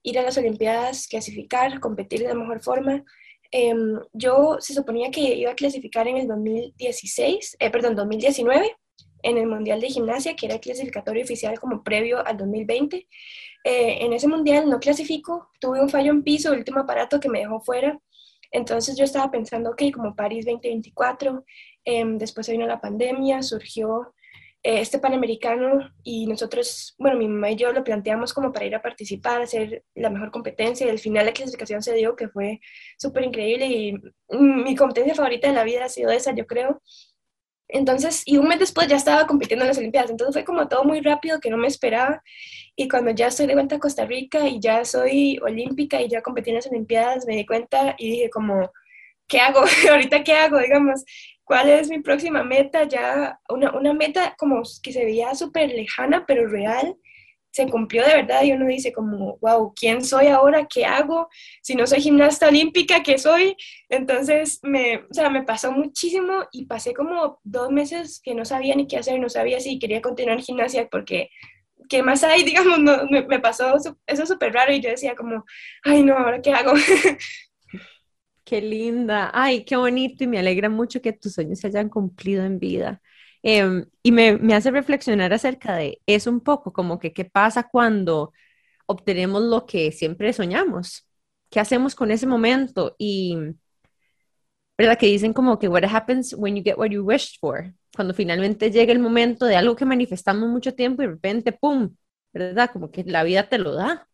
[0.04, 3.04] ir a las Olimpiadas, clasificar, competir de la mejor forma.
[3.52, 8.76] Em, yo se suponía que iba a clasificar en el 2016, eh, perdón, 2019,
[9.24, 13.08] en el Mundial de Gimnasia, que era el clasificatorio oficial como previo al 2020.
[13.64, 17.30] Eh, en ese mundial no clasifico, tuve un fallo en piso, el último aparato que
[17.30, 18.00] me dejó fuera.
[18.52, 21.44] Entonces yo estaba pensando, ok, como París 2024,
[21.84, 24.14] em, después vino la pandemia, surgió
[24.68, 28.82] este Panamericano y nosotros, bueno, mi mamá y yo lo planteamos como para ir a
[28.82, 32.60] participar, hacer la mejor competencia y al final la clasificación se dio, que fue
[32.98, 33.94] súper increíble y
[34.32, 36.82] mi competencia favorita de la vida ha sido esa, yo creo.
[37.68, 40.84] Entonces, y un mes después ya estaba compitiendo en las Olimpiadas, entonces fue como todo
[40.84, 42.24] muy rápido que no me esperaba.
[42.76, 46.24] Y cuando ya estoy de vuelta a Costa Rica y ya soy olímpica y ya
[46.24, 48.72] competí en las Olimpiadas, me di cuenta y dije como,
[49.28, 49.62] ¿qué hago?
[49.92, 50.60] ¿Ahorita qué hago?
[50.60, 51.04] Digamos,
[51.46, 52.84] ¿cuál es mi próxima meta?
[52.84, 56.98] Ya una, una meta como que se veía súper lejana, pero real
[57.56, 60.68] se cumplió de verdad y uno dice como, wow, ¿quién soy ahora?
[60.70, 61.30] ¿Qué hago?
[61.62, 63.56] Si no soy gimnasta olímpica, ¿qué soy?
[63.88, 68.76] Entonces, me, o sea, me pasó muchísimo y pasé como dos meses que no sabía
[68.76, 71.30] ni qué hacer, no sabía si quería continuar gimnasia porque,
[71.88, 72.44] ¿qué más hay?
[72.44, 73.74] Digamos, no, me, me, pasó
[74.06, 75.46] eso súper raro y yo decía como,
[75.86, 76.74] ay, no, ¿ahora qué hago?
[78.46, 82.46] Qué linda, ay, qué bonito y me alegra mucho que tus sueños se hayan cumplido
[82.46, 83.02] en vida.
[83.44, 87.68] Em, y me, me, hace reflexionar acerca de eso un poco, como que qué pasa
[87.70, 88.34] cuando
[88.88, 91.08] obtenemos lo que siempre soñamos,
[91.50, 93.38] qué hacemos con ese momento y,
[94.78, 94.98] ¿verdad?
[94.98, 98.72] Que dicen como que what happens when you get what you wished for, cuando finalmente
[98.72, 101.96] llega el momento de algo que manifestamos mucho tiempo y de repente, ¡pum!,
[102.34, 102.70] ¿verdad?
[102.72, 104.08] Como que la vida te lo da.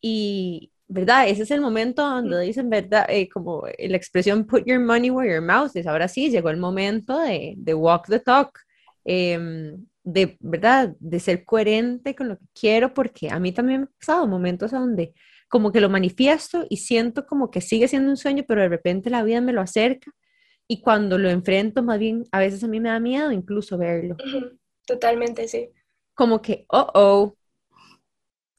[0.00, 1.28] Y, ¿verdad?
[1.28, 3.06] Ese es el momento donde dicen, ¿verdad?
[3.08, 5.86] Eh, como la expresión put your money where your mouth is.
[5.86, 8.58] Ahora sí, llegó el momento de, de walk the talk,
[9.04, 10.94] em, de, ¿verdad?
[10.98, 14.70] De ser coherente con lo que quiero, porque a mí también me ha pasado momentos
[14.70, 15.14] donde
[15.48, 19.10] como que lo manifiesto y siento como que sigue siendo un sueño, pero de repente
[19.10, 20.10] la vida me lo acerca
[20.66, 24.16] y cuando lo enfrento, más bien, a veces a mí me da miedo incluso verlo.
[24.86, 25.70] Totalmente, sí.
[26.14, 27.36] Como que, oh, oh,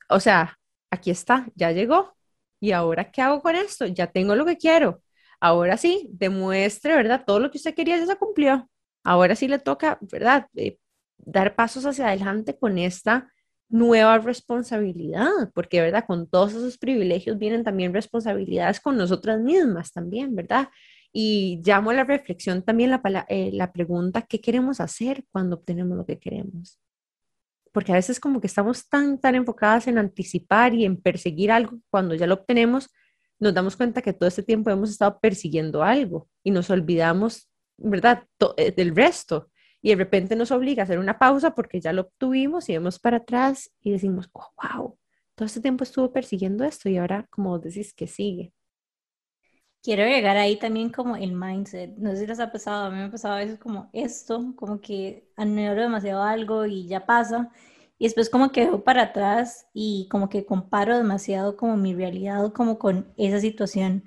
[0.09, 0.57] o sea,
[0.89, 2.15] aquí está, ya llegó,
[2.59, 3.85] ¿Y ahora qué hago con esto?
[3.87, 5.01] Ya tengo lo que quiero.
[5.39, 7.23] Ahora sí, demuestre, ¿verdad?
[7.25, 8.69] Todo lo que usted quería ya se cumplió.
[9.03, 10.47] Ahora sí le toca, ¿verdad?
[10.55, 10.77] Eh,
[11.17, 13.31] dar pasos hacia adelante con esta
[13.69, 16.05] nueva responsabilidad, porque, ¿verdad?
[16.07, 20.69] Con todos esos privilegios vienen también responsabilidades con nosotras mismas también, ¿verdad?
[21.13, 25.97] Y llamo a la reflexión también la, eh, la pregunta, ¿qué queremos hacer cuando obtenemos
[25.97, 26.79] lo que queremos?
[27.73, 31.79] Porque a veces como que estamos tan, tan enfocadas en anticipar y en perseguir algo,
[31.89, 32.89] cuando ya lo obtenemos,
[33.39, 38.25] nos damos cuenta que todo este tiempo hemos estado persiguiendo algo y nos olvidamos, ¿verdad?,
[38.57, 39.49] eh, del resto.
[39.81, 42.99] Y de repente nos obliga a hacer una pausa porque ya lo obtuvimos y vemos
[42.99, 44.97] para atrás y decimos, oh, wow,
[45.35, 48.51] todo este tiempo estuvo persiguiendo esto y ahora, como decís, que sigue.
[49.81, 51.95] Quiero llegar ahí también como el mindset.
[51.97, 54.53] No sé si les ha pasado, a mí me ha pasado a veces como esto,
[54.57, 57.49] como que anhelo demasiado algo y ya pasa.
[57.97, 62.51] Y después como que veo para atrás y como que comparo demasiado como mi realidad
[62.53, 64.03] como con esa situación.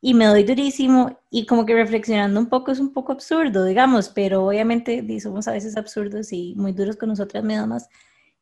[0.00, 4.08] Y me doy durísimo y como que reflexionando un poco es un poco absurdo, digamos,
[4.10, 7.88] pero obviamente somos a veces absurdos y muy duros con nosotras mismas.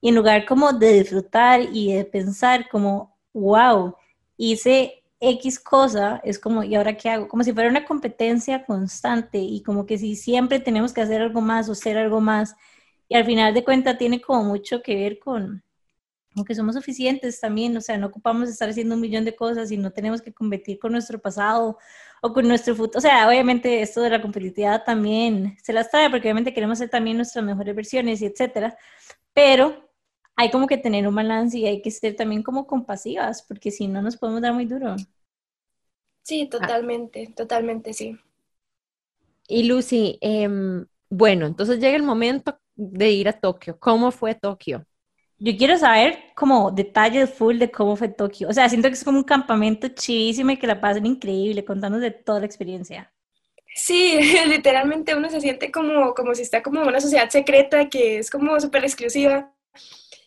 [0.03, 3.95] Y en lugar como de disfrutar y de pensar como, wow,
[4.37, 7.29] hice X cosa, es como, ¿y ahora qué hago?
[7.29, 11.41] Como si fuera una competencia constante y como que si siempre tenemos que hacer algo
[11.41, 12.55] más o ser algo más.
[13.09, 15.63] Y al final de cuentas tiene como mucho que ver con,
[16.35, 19.71] con que somos suficientes también, o sea, no ocupamos estar haciendo un millón de cosas
[19.71, 21.79] y no tenemos que competir con nuestro pasado
[22.23, 22.99] o con nuestro futuro.
[22.99, 26.91] O sea, obviamente esto de la competitividad también se las trae porque obviamente queremos ser
[26.91, 28.77] también nuestras mejores versiones y etcétera.
[29.33, 29.91] Pero
[30.37, 33.89] hay como que tener un balance y hay que ser también como compasivas, porque si
[33.89, 34.97] no nos podemos dar muy duro.
[36.25, 38.19] Sí, totalmente, totalmente, sí.
[39.49, 43.79] Y Lucy, em, bueno, entonces llega el momento de ir a Tokio.
[43.79, 44.87] ¿Cómo fue Tokio?
[45.39, 48.49] Yo quiero saber como detalles full de cómo fue Tokio.
[48.49, 52.03] O sea, siento que es como un campamento chivísimo y que la pasan increíble, contándonos
[52.03, 53.13] de toda la experiencia.
[53.75, 58.19] Sí, literalmente uno se siente como, como si está como en una sociedad secreta que
[58.19, 59.53] es como súper exclusiva.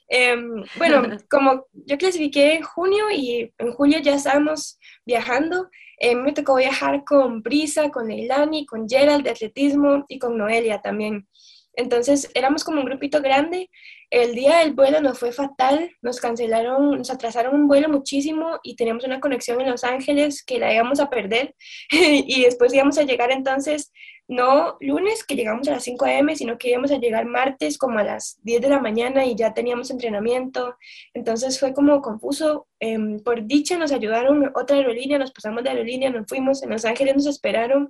[0.10, 6.34] Em, bueno, como yo clasifiqué en junio y en julio ya estábamos viajando, eh, me
[6.34, 11.28] tocó viajar con Brisa, con Leilani, con Gerald de atletismo y con Noelia también.
[11.74, 13.70] Entonces éramos como un grupito grande.
[14.10, 18.76] El día del vuelo nos fue fatal, nos cancelaron, nos atrasaron un vuelo muchísimo y
[18.76, 21.54] teníamos una conexión en Los Ángeles que la íbamos a perder
[21.92, 23.92] y después íbamos a llegar entonces
[24.28, 28.00] no lunes, que llegamos a las 5 a.m., sino que íbamos a llegar martes como
[28.00, 30.76] a las 10 de la mañana y ya teníamos entrenamiento.
[31.14, 32.68] Entonces fue como confuso.
[32.80, 36.86] Em, por dicha nos ayudaron otra aerolínea, nos pasamos de aerolínea, nos fuimos, en Los
[36.86, 37.90] Ángeles nos esperaron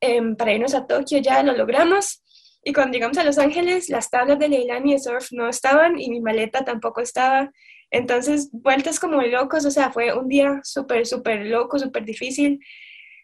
[0.00, 2.22] em, para irnos a Tokio, ya lo logramos.
[2.64, 6.10] Y cuando llegamos a Los Ángeles, las tablas de Leilani de surf no estaban y
[6.10, 7.50] mi maleta tampoco estaba.
[7.90, 12.60] Entonces, vueltas como locos, o sea, fue un día súper, súper loco, súper difícil.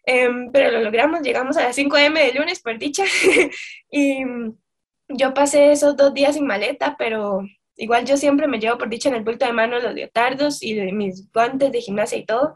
[0.06, 3.04] Em, pero lo logramos, llegamos a las 5 m de lunes, por dicha,
[3.90, 4.18] y
[5.08, 7.40] yo pasé esos dos días sin maleta, pero
[7.76, 10.74] igual yo siempre me llevo por dicha en el bulto de mano los leotardos y
[10.92, 12.54] mis guantes de gimnasia y todo.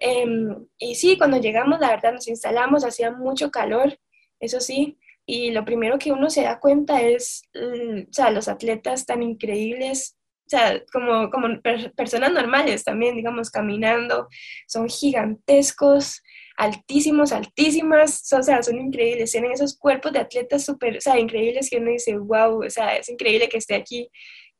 [0.00, 3.98] Em, y sí, cuando llegamos, la verdad, nos instalamos, hacía mucho calor,
[4.40, 9.06] eso sí, y lo primero que uno se da cuenta es, o sea, los atletas
[9.06, 11.48] tan increíbles, o sea, como, como
[11.96, 14.28] personas normales también, digamos, caminando,
[14.66, 16.22] son gigantescos,
[16.56, 21.68] altísimos, altísimas, o sea, son increíbles, tienen esos cuerpos de atletas súper, o sea, increíbles
[21.68, 24.08] que uno dice, wow, o sea, es increíble que esté aquí.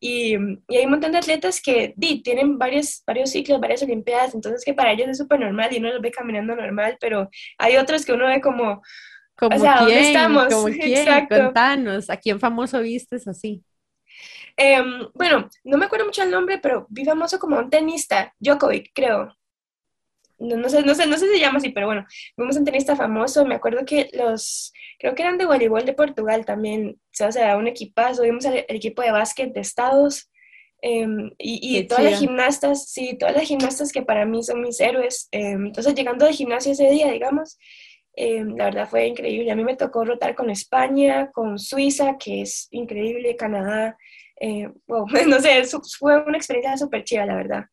[0.01, 0.37] Y,
[0.69, 4.65] y hay un montón de atletas que di, tienen varios, varios ciclos, varias olimpiadas, entonces
[4.65, 8.05] que para ellos es súper normal y uno los ve caminando normal, pero hay otros
[8.05, 8.83] que uno ve como,
[9.37, 9.89] ¿Como o sea, quién?
[9.89, 10.55] ¿dónde estamos?
[10.55, 10.99] ¿Como quién?
[10.99, 11.37] Exacto.
[11.37, 13.63] Contanos, ¿a quién famoso vistes así?
[14.57, 14.83] Eh,
[15.15, 19.35] bueno, no me acuerdo mucho el nombre, pero vi famoso como un tenista, Djokovic, creo
[20.45, 22.97] no, sé, no sé, no sé si se llama así, pero bueno, vimos un tenista
[22.97, 27.57] famoso, me acuerdo que los, creo que eran de voleibol de Portugal también, o sea,
[27.57, 30.31] un equipazo, vimos el, equipo de básquet de Estados,
[30.83, 34.81] em, y, y todas las gimnastas, sí, todas las gimnastas que para mí son mis
[34.81, 37.59] héroes, em, entonces llegando de gimnasio ese día, digamos,
[38.17, 42.43] em, la verdad fue increíble, a mí me tocó rotar con España, con Suiza, que
[42.43, 43.97] es increíble, Canadá,
[44.41, 45.63] eh, wow, no sé,
[45.99, 47.65] fue una experiencia súper chida, la verdad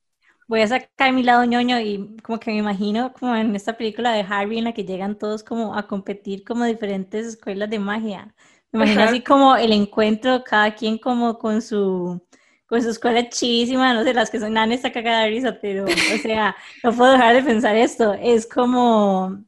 [0.52, 4.12] voy a sacar mi lado ñoño y como que me imagino como en esta película
[4.12, 8.36] de Harvey en la que llegan todos como a competir como diferentes escuelas de magia.
[8.72, 12.22] Me imagino así como el encuentro, cada quien como con su
[12.68, 15.86] con su escuela chísima, no sé, las que son nada esta cagada de risa, pero
[15.86, 18.14] o sea, no puedo dejar de pensar esto.
[18.14, 19.44] Es como,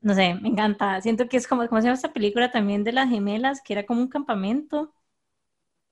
[0.00, 1.00] no sé, me encanta.
[1.00, 3.62] Siento que es como, ¿cómo se llama esta película también de las gemelas?
[3.62, 4.94] Que era como un campamento.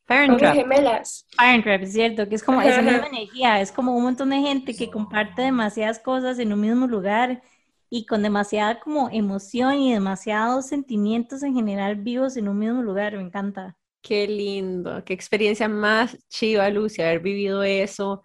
[0.09, 1.27] Gemelas.
[1.37, 4.41] Parent Trap, es cierto, que es como esa misma energía, es como un montón de
[4.41, 7.43] gente que comparte demasiadas cosas en un mismo lugar
[7.91, 13.17] y con demasiada como emoción y demasiados sentimientos en general vivos en un mismo lugar,
[13.17, 13.77] me encanta.
[14.03, 18.23] Qué lindo, qué experiencia más chiva, Lucy, haber vivido eso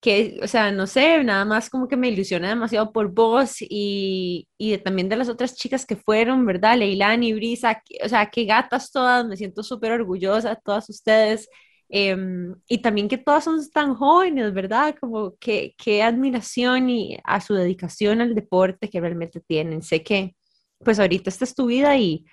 [0.00, 4.48] que, o sea, no sé, nada más como que me ilusiona demasiado por vos y,
[4.58, 6.78] y también de las otras chicas que fueron, ¿verdad?
[6.78, 11.48] Leilani, Brisa, o sea, qué gatas todas, me siento súper orgullosa, todas ustedes.
[11.88, 14.94] Em, y también que todas son tan jóvenes, ¿verdad?
[15.00, 19.82] Como que qué admiración y a su dedicación al deporte que realmente tienen.
[19.82, 20.34] Sé que,
[20.78, 22.24] pues ahorita esta es tu vida y,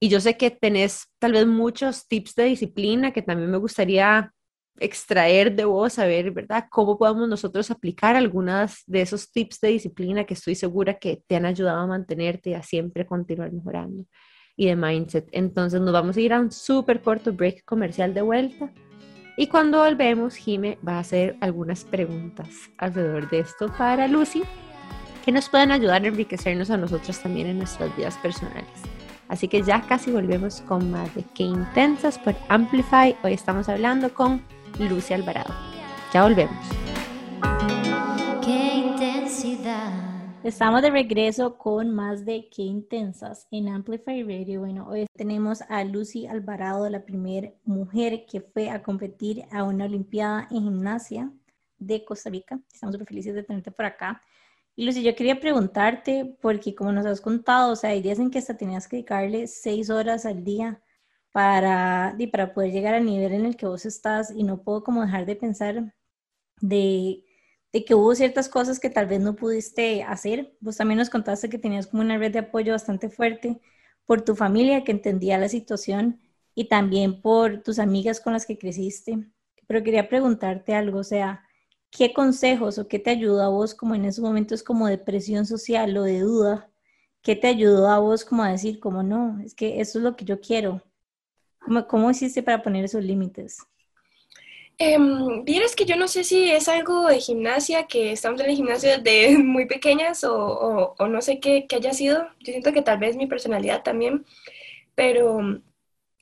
[0.00, 4.32] y yo sé que tenés tal vez muchos tips de disciplina que también me gustaría
[4.78, 6.66] extraer de vos, saber, ¿verdad?
[6.70, 11.36] Cómo podemos nosotros aplicar algunas de esos tips de disciplina que estoy segura que te
[11.36, 14.04] han ayudado a mantenerte y a siempre continuar mejorando
[14.56, 15.28] y de mindset.
[15.32, 18.72] Entonces nos vamos a ir a un súper corto break comercial de vuelta.
[19.36, 24.42] Y cuando volvemos, Jime va a hacer algunas preguntas alrededor de esto para Lucy,
[25.24, 28.66] que nos pueden ayudar a enriquecernos a nosotros también en nuestras vidas personales.
[29.28, 33.16] Así que ya casi volvemos con más de Qué Intensas por Amplify.
[33.22, 34.42] Hoy estamos hablando con
[34.78, 35.54] Lucy Alvarado.
[36.12, 36.56] Ya volvemos.
[38.44, 39.92] Qué intensidad.
[40.42, 44.60] Estamos de regreso con más de Qué Intensas en Amplify Radio.
[44.60, 49.84] Bueno, hoy tenemos a Lucy Alvarado, la primera mujer que fue a competir a una
[49.84, 51.30] Olimpiada en gimnasia
[51.78, 52.58] de Costa Rica.
[52.72, 54.20] Estamos súper felices de tenerte por acá.
[54.74, 58.30] Y Lucy, yo quería preguntarte, porque como nos has contado, o sea, hay días en
[58.30, 60.80] que hasta tenías que dedicarle seis horas al día
[61.32, 64.84] para, y para poder llegar al nivel en el que vos estás y no puedo
[64.84, 65.94] como dejar de pensar
[66.60, 67.24] de,
[67.72, 70.56] de que hubo ciertas cosas que tal vez no pudiste hacer.
[70.60, 73.60] Vos también nos contaste que tenías como una red de apoyo bastante fuerte
[74.06, 76.20] por tu familia que entendía la situación
[76.54, 79.18] y también por tus amigas con las que creciste.
[79.66, 81.44] Pero quería preguntarte algo, o sea,
[81.90, 85.46] ¿qué consejos o qué te ayudó a vos como en esos momentos como de presión
[85.46, 86.70] social o de duda?
[87.22, 90.16] ¿Qué te ayudó a vos como a decir como no, es que eso es lo
[90.16, 90.82] que yo quiero?
[91.64, 93.58] ¿Cómo, cómo hiciste para poner esos límites?
[94.78, 94.98] Eh,
[95.44, 98.98] Vieras que yo no sé si es algo de gimnasia, que estamos en el gimnasio
[98.98, 102.26] desde muy pequeñas o, o, no sé qué, qué, haya sido.
[102.40, 104.24] Yo siento que tal vez mi personalidad también,
[104.94, 105.62] pero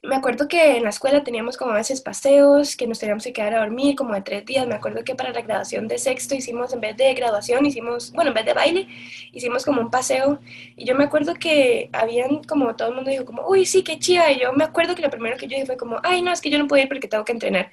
[0.03, 3.34] me acuerdo que en la escuela teníamos como a veces paseos, que nos teníamos que
[3.34, 4.66] quedar a dormir como de tres días.
[4.66, 8.30] Me acuerdo que para la graduación de sexto hicimos, en vez de graduación, hicimos, bueno,
[8.30, 8.88] en vez de baile,
[9.32, 10.40] hicimos como un paseo.
[10.76, 13.98] Y yo me acuerdo que habían como todo el mundo dijo como, uy, sí, qué
[13.98, 14.32] chida.
[14.32, 16.40] Y yo me acuerdo que lo primero que yo dije fue como, ay, no, es
[16.40, 17.70] que yo no puedo ir porque tengo que entrenar.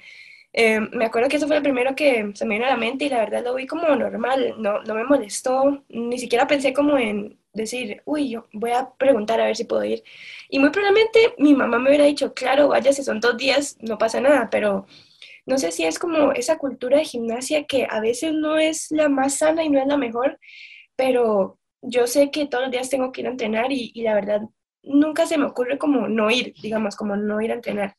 [0.52, 3.04] Eh, me acuerdo que eso fue lo primero que se me vino a la mente
[3.04, 6.96] y la verdad lo vi como normal, no, no me molestó, ni siquiera pensé como
[6.98, 10.02] en decir, uy, yo voy a preguntar a ver si puedo ir.
[10.48, 13.98] Y muy probablemente mi mamá me hubiera dicho, claro, vaya, si son dos días, no
[13.98, 14.86] pasa nada, pero
[15.46, 19.08] no sé si es como esa cultura de gimnasia que a veces no es la
[19.08, 20.38] más sana y no es la mejor,
[20.96, 24.14] pero yo sé que todos los días tengo que ir a entrenar y, y la
[24.14, 24.42] verdad
[24.82, 27.96] nunca se me ocurre como no ir, digamos, como no ir a entrenar.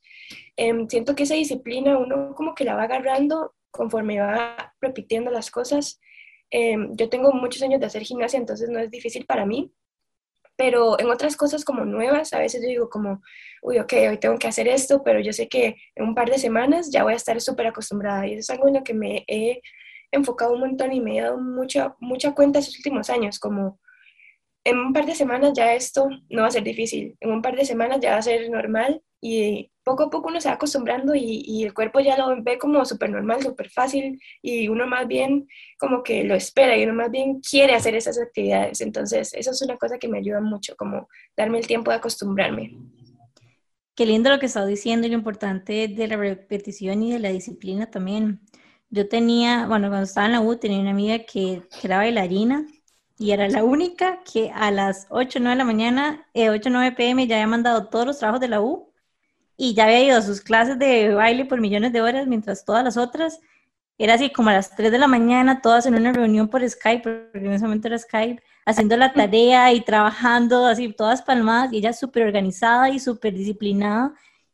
[0.56, 5.52] Em, siento que esa disciplina uno como que la va agarrando conforme va repitiendo las
[5.52, 6.00] cosas
[6.52, 9.72] Em, yo tengo muchos años de hacer gimnasia, entonces no es difícil para mí,
[10.60, 13.22] pero en otras cosas como nuevas, a veces yo digo como,
[13.62, 16.38] uy, ok, hoy tengo que hacer esto, pero yo sé que en un par de
[16.38, 19.24] semanas ya voy a estar súper acostumbrada y eso es algo en lo que me
[19.30, 19.62] he
[20.12, 23.80] enfocado un montón y me he dado mucha, mucha cuenta estos últimos años, como
[24.66, 27.55] en un par de semanas ya esto no va a ser difícil, en un par
[27.55, 31.16] de semanas ya va a ser normal y poco a poco uno se va acostumbrando
[31.16, 35.48] y, el cuerpo ya lo ve como súper normal, súper fácil y uno más bien
[35.80, 38.82] como que lo espera y uno más bien quiere hacer esas actividades.
[38.82, 42.78] Entonces, eso es una cosa que me ayuda mucho, como darme el tiempo de acostumbrarme.
[43.96, 47.30] Qué lindo lo que estás diciendo y lo importante de la repetición y de la
[47.30, 48.42] disciplina también.
[48.92, 52.68] Yo tenía, bueno, cuando estaba en la U tenía una amiga que, era bailarina
[53.18, 56.70] y era la única que a las 8 o 9 de la mañana, eh, 8
[56.70, 58.89] o 9 pm ya había mandado todos los trabajos de la U
[59.62, 62.82] y ya había ido a sus clases de baile por millones de horas, mientras todas
[62.82, 63.41] las otras
[63.97, 67.03] era así como a las 3 de la mañana, todas en una reunión por Skype,
[67.03, 71.80] porque en ese momento era Skype, haciendo la tarea y trabajando, así todas palmadas, y
[71.80, 74.14] ella súper organizada y súper disciplinada,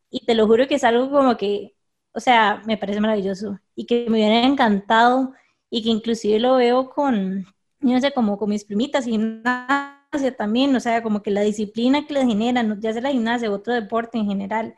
[0.09, 1.75] y te lo juro que es algo como que,
[2.11, 5.33] o sea, me parece maravilloso, y que me hubiera encantado,
[5.69, 7.45] y que inclusive lo veo con,
[7.79, 12.15] no sé, como con mis primitas gimnasia también, o sea, como que la disciplina que
[12.15, 14.75] les genera, ya sea la gimnasia o otro deporte en general,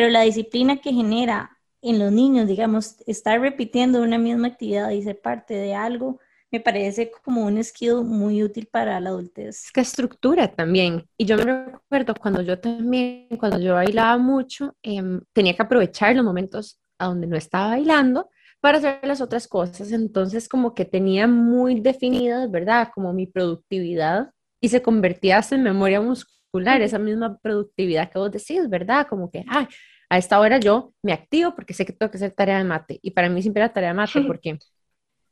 [0.00, 5.02] pero la disciplina que genera en los niños, digamos, estar repitiendo una misma actividad y
[5.02, 6.18] ser parte de algo,
[6.50, 9.66] me parece como un skill muy útil para la adultez.
[9.66, 11.06] Es que estructura también.
[11.18, 16.16] Y yo me recuerdo cuando yo también, cuando yo bailaba mucho, em, tenía que aprovechar
[16.16, 18.30] los momentos a donde no estaba bailando
[18.62, 19.92] para hacer las otras cosas.
[19.92, 22.88] Entonces, como que tenía muy definidas, ¿verdad?
[22.94, 24.30] Como mi productividad
[24.62, 26.39] y se convertía en memoria muscular,
[26.82, 29.06] esa misma productividad que vos decís, ¿verdad?
[29.08, 29.66] Como que, ay,
[30.08, 32.98] a esta hora yo me activo porque sé que tengo que hacer tarea de mate.
[33.02, 34.58] Y para mí siempre era tarea de mate porque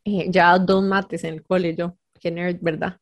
[0.05, 2.99] eh, ya dos mates en el cole yo, que nerd, ¿verdad?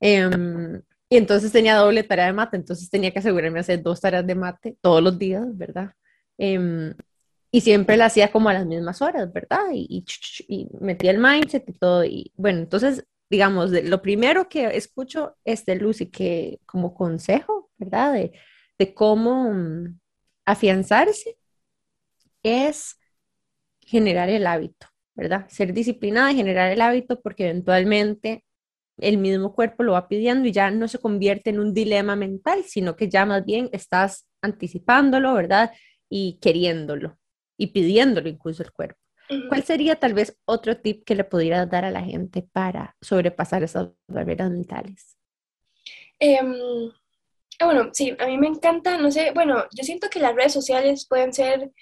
[0.00, 4.00] Em, y entonces tenía doble tarea de mate, entonces tenía que asegurarme de hacer dos
[4.00, 5.92] tareas de mate todos los días, ¿verdad?
[6.38, 6.94] Em,
[7.50, 9.66] y siempre la hacía como a las mismas horas, ¿verdad?
[9.72, 10.04] Y,
[10.48, 12.04] y, metía el mindset y todo.
[12.04, 18.14] Y bueno, entonces, digamos, lo primero que escucho es de Lucy, que como consejo, ¿verdad?
[18.14, 18.32] De,
[18.78, 19.52] de cómo
[20.44, 21.38] afianzarse
[22.42, 22.98] es
[23.80, 25.46] generar el hábito, ¿verdad?
[25.48, 28.44] Ser disciplinada y generar el hábito porque eventualmente
[28.98, 32.64] el mismo cuerpo lo va pidiendo y ya no se convierte en un dilema mental,
[32.64, 35.72] sino que ya más bien estás anticipándolo, ¿verdad?
[36.08, 37.18] Y queriéndolo
[37.58, 39.00] y pidiéndolo incluso el cuerpo.
[39.48, 43.62] ¿Cuál sería tal vez otro tip que le pudieras dar a la gente para sobrepasar
[43.62, 45.16] esas barreras mentales?
[47.58, 50.52] Ah, bueno, sí, a mí me encanta, no sé, bueno, yo siento que las redes
[50.52, 51.72] sociales pueden ser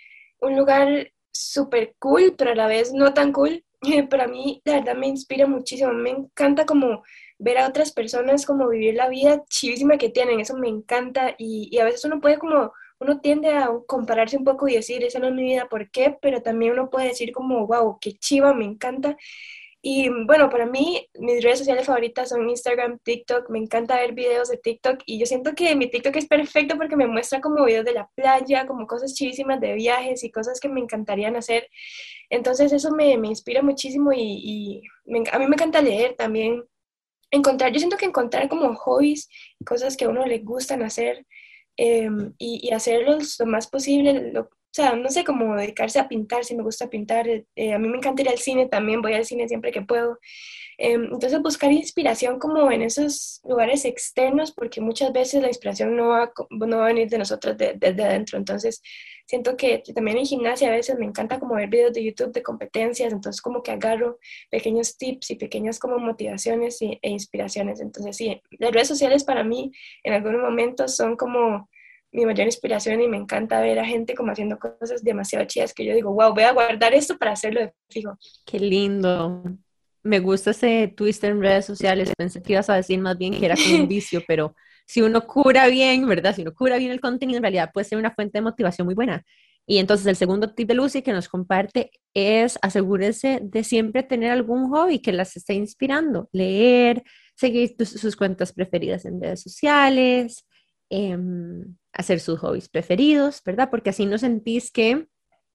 [0.40, 3.64] un lugar súper cool, pero a la vez no tan cool.
[4.08, 5.92] Pero a mí, la verdad, me inspira muchísimo.
[5.92, 7.02] Me encanta como
[7.38, 10.40] ver a otras personas como vivir la vida chivísima que tienen.
[10.40, 11.34] Eso me encanta.
[11.36, 15.04] Y, y a veces uno puede como uno tiende a compararse un poco y decir,
[15.04, 16.16] esa no es mi vida, ¿por qué?
[16.20, 19.16] Pero también uno puede decir como, wow, qué chiva, me encanta.
[19.86, 23.50] Y bueno, para mí, mis redes sociales favoritas son Instagram, TikTok.
[23.50, 26.96] Me encanta ver videos de TikTok y yo siento que mi TikTok es perfecto porque
[26.96, 30.70] me muestra como videos de la playa, como cosas chivísimas de viajes y cosas que
[30.70, 31.68] me encantarían hacer.
[32.30, 34.82] Entonces eso me, me inspira muchísimo y,
[35.30, 36.64] a mí me encanta leer también.
[37.30, 39.28] Encontrar, yo siento que encontrar como hobbies,
[39.66, 41.26] cosas que a uno le gustan hacer,
[41.76, 46.44] Em, y, y, hacerlos lo más posible, o sea, no sé, cómo dedicarse a pintar,
[46.44, 49.24] si me gusta pintar, eh, a mí me encanta ir al cine también, voy al
[49.24, 50.18] cine siempre que puedo.
[50.78, 56.08] Em, entonces buscar inspiración como en esos lugares externos, porque muchas veces la inspiración no
[56.08, 58.82] va, no va a venir de nosotros desde adentro, entonces
[59.26, 62.42] siento que también en gimnasia a veces me encanta como ver videos de YouTube de
[62.42, 64.18] competencias, entonces como que agarro
[64.50, 67.80] pequeños tips y pequeñas como motivaciones e inspiraciones.
[67.80, 69.72] Entonces sí, las redes sociales para mí
[70.02, 71.68] en algunos momentos son como
[72.12, 75.84] mi mayor inspiración y me encanta ver a gente como haciendo cosas demasiado chidas que
[75.84, 78.16] yo digo, wow, voy a guardar esto para hacerlo de fijo.
[78.46, 79.42] Qué lindo.
[80.02, 82.12] Me gusta ese twist en redes sociales.
[82.16, 84.54] Pensé que ibas a decir más bien que era como un vicio, pero
[84.86, 86.34] si uno cura bien, ¿verdad?
[86.34, 88.94] Si uno cura bien el contenido, en realidad puede ser una fuente de motivación muy
[88.94, 89.24] buena.
[89.66, 94.30] Y entonces el segundo tip de Lucy que nos comparte es asegúrese de siempre tener
[94.30, 97.02] algún hobby que las esté inspirando, leer,
[97.34, 100.46] seguir sus cuentas preferidas en redes sociales,
[100.90, 103.70] em, hacer sus hobbies preferidos, ¿verdad?
[103.70, 105.08] Porque así no sentís que,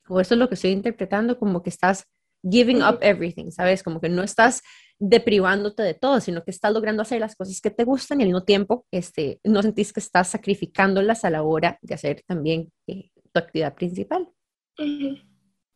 [0.08, 2.06] o eso es lo que estoy interpretando, como que estás
[2.44, 3.84] giving up everything, ¿sabes?
[3.84, 4.64] Como que no estás
[5.00, 8.30] deprivándote de todo, sino que estás logrando hacer las cosas que te gustan y al
[8.30, 13.10] mismo tiempo este, no sentís que estás sacrificándolas a la hora de hacer también eh,
[13.32, 14.30] tu actividad principal.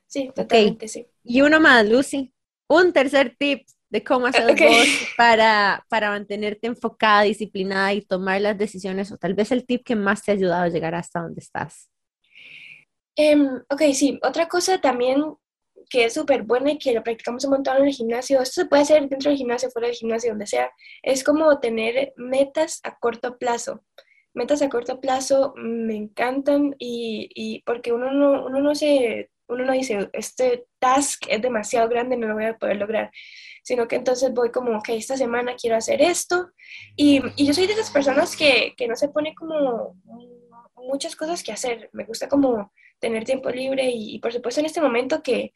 [0.07, 1.07] Sí, totalmente, sí.
[1.23, 2.33] Y uno más, Lucy.
[2.69, 4.85] Un tercer tip de cómo hacer okay.
[5.17, 9.95] para, para mantenerte enfocada, disciplinada y tomar las decisiones, o tal vez el tip que
[9.95, 11.89] más te ha ayudado a llegar hasta donde estás.
[13.15, 14.19] Um, ok, sí.
[14.23, 15.23] Otra cosa también
[15.89, 18.67] que es súper buena y que lo practicamos un montón en el gimnasio, esto se
[18.67, 20.71] puede hacer dentro del gimnasio, fuera del gimnasio, donde sea,
[21.01, 23.83] es como tener metas a corto plazo.
[24.33, 29.65] Metas a corto plazo me encantan y, y porque uno no, uno no se, uno
[29.65, 33.11] no dice, este task es demasiado grande, no lo voy a poder lograr,
[33.63, 36.51] sino que entonces voy como, ok, esta semana quiero hacer esto
[36.95, 39.95] y, y yo soy de esas personas que, que no se pone como
[40.75, 44.65] muchas cosas que hacer, me gusta como tener tiempo libre y, y, por supuesto en
[44.65, 45.51] este momento que,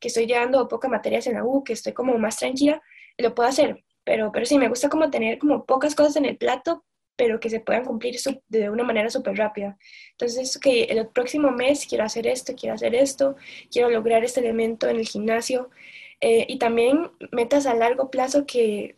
[0.00, 2.82] que estoy llevando pocas materias en la U, que estoy como más tranquila,
[3.18, 3.84] lo puedo hacer.
[4.04, 6.84] Pero, pero sí, me gusta como tener como pocas cosas en el plato,
[7.16, 8.16] pero que se puedan cumplir
[8.48, 9.76] de una manera súper rápida.
[10.12, 13.36] Entonces, que el próximo mes quiero hacer esto, quiero hacer esto,
[13.70, 15.70] quiero lograr este elemento en el gimnasio.
[16.22, 18.96] Eh, y también metas a largo plazo que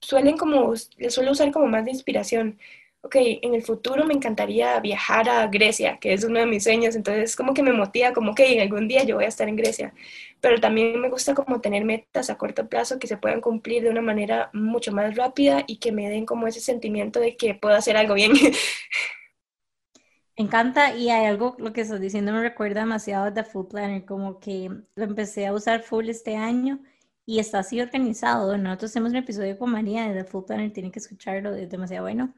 [0.00, 2.58] suelen como, les suelo usar como más de inspiración
[3.04, 6.96] ok, en el futuro me encantaría viajar a Grecia, que es uno de mis sueños,
[6.96, 9.56] entonces como que me motiva, como que en algún día yo voy a estar en
[9.56, 9.94] Grecia,
[10.40, 13.90] pero también me gusta como tener metas a corto plazo que se puedan cumplir de
[13.90, 17.74] una manera mucho más rápida y que me den como ese sentimiento de que puedo
[17.76, 18.32] hacer algo bien.
[18.32, 18.38] Me
[20.36, 24.40] encanta y hay algo, lo que estás diciendo me recuerda demasiado de Food Planner, como
[24.40, 26.80] que lo empecé a usar full este año
[27.26, 28.56] y está así organizado.
[28.56, 32.04] Nosotros hacemos un episodio con María de The Food Planner, tienen que escucharlo, es demasiado
[32.04, 32.34] bueno.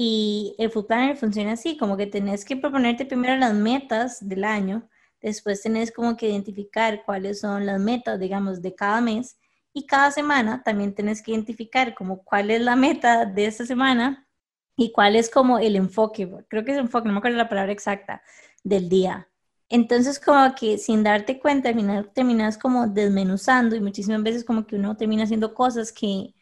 [0.00, 4.44] Y el Food Planner funciona así, como que tenés que proponerte primero las metas del
[4.44, 4.88] año,
[5.20, 9.40] después tenés como que identificar cuáles son las metas, digamos, de cada mes,
[9.72, 14.28] y cada semana también tenés que identificar como cuál es la meta de esta semana
[14.76, 17.72] y cuál es como el enfoque, creo que es enfoque, no me acuerdo la palabra
[17.72, 18.22] exacta,
[18.62, 19.28] del día.
[19.68, 21.72] Entonces, como que sin darte cuenta,
[22.14, 26.34] terminas como desmenuzando y muchísimas veces como que uno termina haciendo cosas que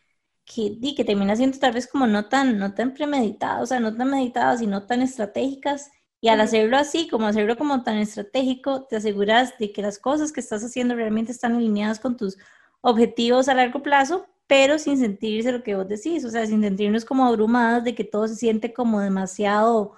[0.47, 3.95] que, que termina siendo tal vez como no tan, no tan premeditadas, o sea, no
[3.95, 5.91] tan meditadas y no tan estratégicas.
[6.21, 10.33] Y al hacerlo así, como hacerlo como tan estratégico, te aseguras de que las cosas
[10.33, 12.39] que estás haciendo realmente están alineadas con tus
[12.81, 17.05] objetivos a largo plazo, pero sin sentirse lo que vos decís, o sea, sin sentirnos
[17.05, 19.95] como abrumadas de que todo se siente como demasiado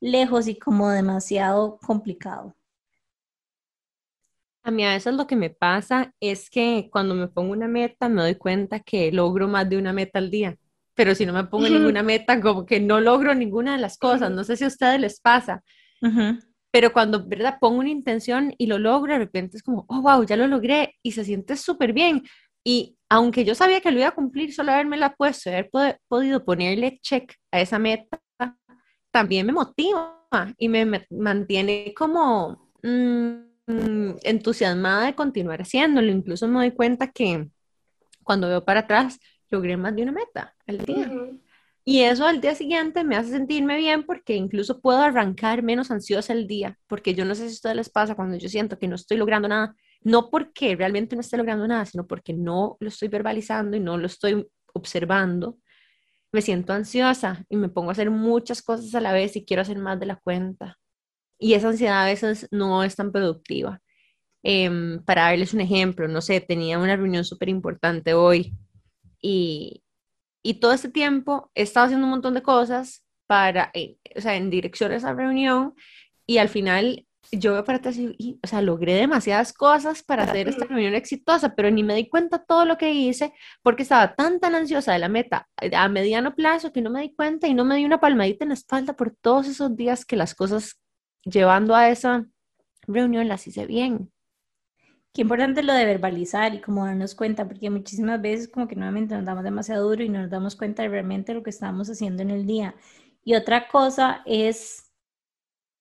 [0.00, 2.54] lejos y como demasiado complicado.
[4.62, 8.08] A mí a veces lo que me pasa es que cuando me pongo una meta
[8.08, 10.56] me doy cuenta que logro más de una meta al día,
[10.94, 14.30] pero si no me pongo ninguna meta como que no logro ninguna de las cosas.
[14.30, 15.62] No sé si a ustedes les pasa,
[16.70, 17.56] pero cuando ¿verdad?
[17.60, 20.94] pongo una intención y lo logro, de repente es como, oh, wow, ya lo logré
[21.02, 22.22] y se siente súper bien.
[22.62, 25.70] Y aunque yo sabía que lo iba a cumplir, solo haberme la puesto, haber
[26.06, 28.20] podido ponerle check a esa meta,
[29.10, 30.26] también me motiva
[30.58, 32.70] y me, mantiene como...
[32.82, 33.49] Mm,
[34.22, 36.10] entusiasmada de continuar haciéndolo.
[36.10, 37.48] Incluso me doy cuenta que
[38.24, 39.18] cuando veo para atrás,
[39.50, 41.10] logré más de una meta al día.
[41.84, 46.32] Y eso al día siguiente me hace sentirme bien porque incluso puedo arrancar menos ansiosa
[46.32, 48.86] el día, porque yo no sé si a ustedes les pasa cuando yo siento que
[48.86, 52.88] no estoy logrando nada, no porque realmente no esté logrando nada, sino porque no lo
[52.88, 55.58] estoy verbalizando y no lo estoy observando,
[56.32, 59.62] me siento ansiosa y me pongo a hacer muchas cosas a la vez y quiero
[59.62, 60.78] hacer más de la cuenta
[61.40, 63.80] y esa ansiedad a veces no es tan productiva.
[64.42, 68.54] Em, para darles un ejemplo, no sé, tenía una reunión súper importante hoy
[69.20, 69.82] y,
[70.42, 74.36] y, todo este tiempo he estado haciendo un montón de cosas para, eh, o sea,
[74.36, 75.74] en dirección a esa reunión
[76.26, 80.48] y al final yo veo para atrás y, o sea, logré demasiadas cosas para hacer
[80.48, 83.32] esta reunión exitosa, pero ni me di cuenta todo lo que hice
[83.62, 87.14] porque estaba tan, tan ansiosa de la meta a mediano plazo que no me di
[87.14, 90.16] cuenta y no me di una palmadita en la espalda por todos esos días que
[90.16, 90.80] las cosas
[91.24, 92.26] llevando a esa
[92.86, 94.10] reunión las hice bien.
[95.12, 99.16] Qué importante lo de verbalizar y como darnos cuenta, porque muchísimas veces como que nuevamente
[99.16, 102.22] nos damos demasiado duro y no nos damos cuenta de realmente lo que estamos haciendo
[102.22, 102.76] en el día.
[103.24, 104.90] Y otra cosa es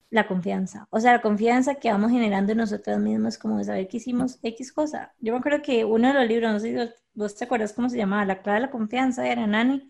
[0.10, 3.88] la confianza, o sea, la confianza que vamos generando en nosotros mismos, como de saber
[3.88, 5.14] que hicimos X cosa.
[5.20, 7.90] Yo me acuerdo que uno de los libros, no sé si vos, te acuerdas cómo
[7.90, 9.88] se llamaba, La clave de la confianza, era Nani,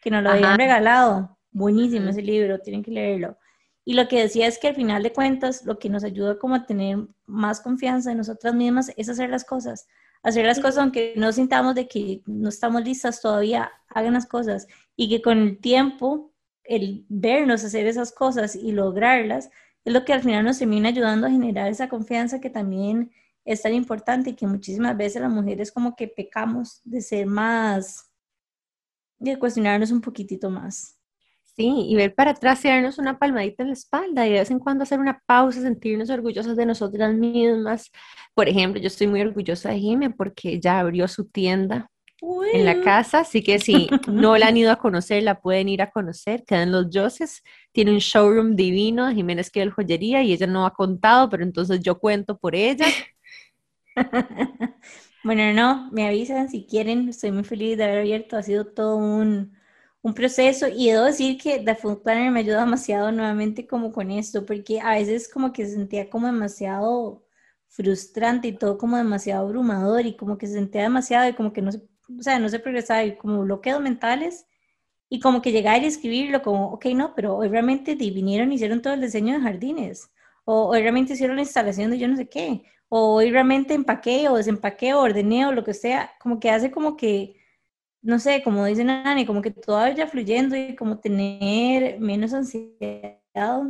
[0.00, 1.38] que nos lo habían regalado.
[1.50, 3.38] Buenísimo ese libro, tienen que leerlo.
[3.84, 6.54] Y lo que decía es que al final de cuentas, lo que nos ayuda como
[6.54, 9.88] a tener más confianza en nosotras mismas es hacer las cosas.
[10.22, 14.68] Hacer las cosas aunque no sintamos de que no estamos listas todavía, hagan las cosas.
[14.94, 19.50] Y que con el tiempo, el vernos hacer esas cosas y lograrlas,
[19.84, 23.10] es lo que al final nos termina ayudando a generar esa confianza que también
[23.44, 28.08] es tan importante y que muchísimas veces las mujeres como que pecamos de ser más,
[29.18, 31.01] de cuestionarnos un poquitito más.
[31.54, 34.50] Sí, y ver para atrás y darnos una palmadita en la espalda y de vez
[34.50, 37.90] en cuando hacer una pausa, sentirnos orgullosas de nosotras mismas.
[38.32, 41.90] Por ejemplo, yo estoy muy orgullosa de Jimmy porque ya abrió su tienda
[42.54, 45.82] en la casa, así que si no la han ido a conocer, la pueden ir
[45.82, 46.44] a conocer.
[46.46, 47.42] Quedan los Joses,
[47.72, 51.80] tiene un showroom divino, Jiménez que el joyería y ella no ha contado, pero entonces
[51.80, 52.86] yo cuento por ella.
[55.24, 58.96] bueno, no, me avisan si quieren, estoy muy feliz de haber abierto, ha sido todo
[58.96, 59.60] un
[60.02, 64.10] un proceso y debo decir que The Food Planner me ayuda demasiado nuevamente como con
[64.10, 67.24] esto, porque a veces como que se sentía como demasiado
[67.68, 71.62] frustrante y todo como demasiado abrumador y como que se sentía demasiado y como que
[71.62, 71.78] no se,
[72.18, 74.46] o sea, no se progresaba y como bloqueos mentales
[75.08, 78.82] y como que llegar y escribirlo como, ok, no, pero hoy realmente vinieron y hicieron
[78.82, 80.10] todo el diseño de jardines
[80.44, 84.28] o hoy realmente hicieron la instalación de yo no sé qué o hoy realmente empaqué
[84.28, 87.36] o desempaqué o ordené o lo que sea, como que hace como que
[88.02, 93.62] no sé, como dice Nani, como que todo vaya fluyendo y como tener menos ansiedad.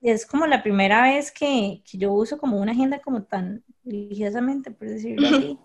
[0.00, 4.70] Es como la primera vez que, que yo uso como una agenda como tan religiosamente,
[4.70, 5.58] por decirlo así.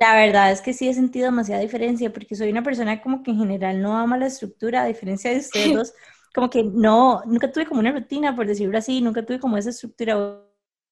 [0.00, 3.30] La verdad es que sí he sentido demasiada diferencia porque soy una persona como que
[3.30, 5.94] en general no ama la estructura, a diferencia de ustedes dos,
[6.34, 9.70] como que no, nunca tuve como una rutina, por decirlo así, nunca tuve como esa
[9.70, 10.44] estructura o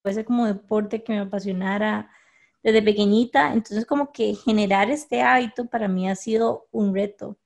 [0.04, 2.10] ese como deporte que me apasionara
[2.62, 7.38] desde pequeñita, entonces como que generar este hábito para mí ha sido un reto.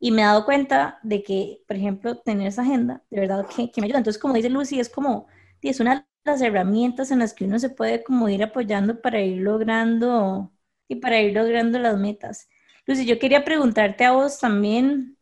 [0.00, 3.70] Y me he dado cuenta de que, por ejemplo, tener esa agenda, de verdad que,
[3.80, 3.98] me ayuda.
[3.98, 5.26] Entonces, como dice Lucy, es como,
[5.62, 9.20] es una de las herramientas en las que uno se puede como ir apoyando para
[9.20, 10.52] ir logrando
[10.88, 12.48] y para ir logrando las metas.
[12.86, 15.16] Lucy, yo quería preguntarte a vos también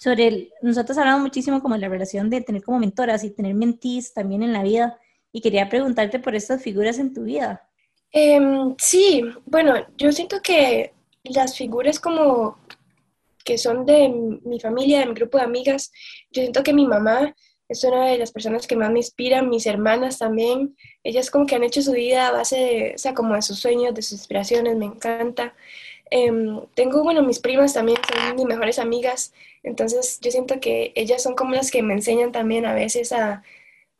[0.00, 3.54] sobre, el, nosotros hablamos muchísimo como de la relación de tener como mentoras y tener
[3.54, 4.98] mentís también en la vida,
[5.32, 7.65] y quería preguntarte por estas figuras en tu vida.
[8.12, 10.92] Em, sí, bueno, yo siento que
[11.24, 12.58] las figuras como
[13.44, 14.08] que son de
[14.44, 15.92] mi familia, de mi grupo de amigas,
[16.32, 17.34] yo siento que mi mamá
[17.68, 21.56] es una de las personas que más me inspiran, mis hermanas también, ellas como que
[21.56, 24.14] han hecho su vida a base de, o sea, como de sus sueños, de sus
[24.14, 25.54] inspiraciones, me encanta.
[26.10, 29.32] Em, tengo, bueno, mis primas también son mis mejores amigas,
[29.64, 33.42] entonces yo siento que ellas son como las que me enseñan también a veces a,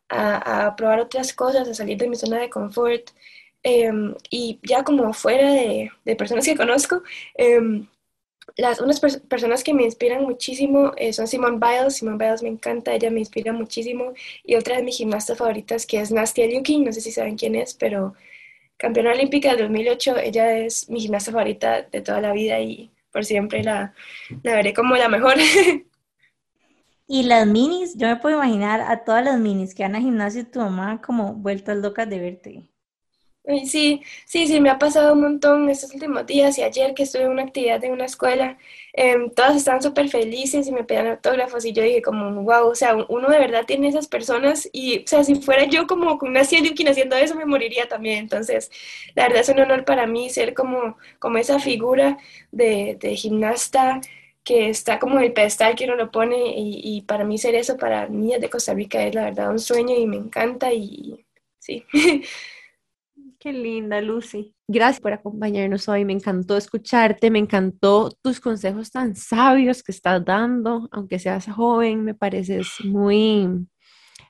[0.08, 3.10] a, a probar otras cosas, a salir de mi zona de confort.
[3.68, 7.02] Em, y ya como fuera de, personas que conozco,
[7.34, 7.88] em,
[8.56, 11.96] las, unas personas que me inspiran muchísimo eh, son Simone Biles.
[11.96, 14.12] Simone Biles me encanta, ella me inspira muchísimo.
[14.44, 17.56] Y otra de mis gimnastas favoritas que es Nastia Liukin, no sé si saben quién
[17.56, 18.14] es, pero
[18.76, 20.18] campeona olímpica del 2008.
[20.18, 23.94] Ella es mi gimnasta favorita de toda la vida y por siempre la,
[24.44, 25.34] la veré como la mejor.
[27.08, 30.40] Y las minis, yo me puedo imaginar a todas las minis que van a gimnasio
[30.42, 32.68] y tu mamá como vueltas locas de verte.
[33.48, 37.22] Sí, sí, sí, me ha pasado un montón estos últimos días y ayer que estuve
[37.22, 38.58] en una actividad en una escuela,
[38.92, 42.74] em, todas estaban súper felices y me pedían autógrafos y yo dije como, wow, o
[42.74, 46.42] sea, uno de verdad tiene esas personas y, o sea, si fuera yo como una
[46.42, 48.18] Liukin haciendo eso, me moriría también.
[48.18, 48.68] Entonces,
[49.14, 52.18] la verdad es un honor para mí ser como, como esa figura
[52.50, 54.00] de, de gimnasta
[54.42, 57.76] que está como el pedestal que uno lo pone y, y para mí ser eso,
[57.76, 61.24] para niñas de Costa Rica es la verdad un sueño y me encanta y
[61.60, 61.84] sí.
[63.46, 64.56] Qué linda, Lucy.
[64.66, 66.04] Gracias por acompañarnos hoy.
[66.04, 72.02] Me encantó escucharte, me encantó tus consejos tan sabios que estás dando, aunque seas joven,
[72.02, 73.68] me pareces muy,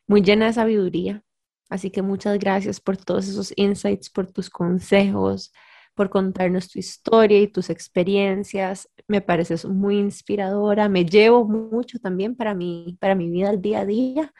[0.06, 1.22] muy llena de sabiduría.
[1.70, 5.50] Así que muchas gracias por todos esos insights, por tus consejos,
[5.94, 8.86] por contarnos tu historia y tus experiencias.
[9.08, 10.90] Me pareces muy inspiradora.
[10.90, 14.34] Me llevo mucho también para mi, para mi vida al día a día.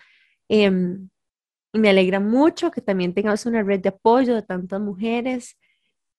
[0.51, 1.09] Em,
[1.79, 5.57] me alegra mucho que también tengas una red de apoyo de tantas mujeres.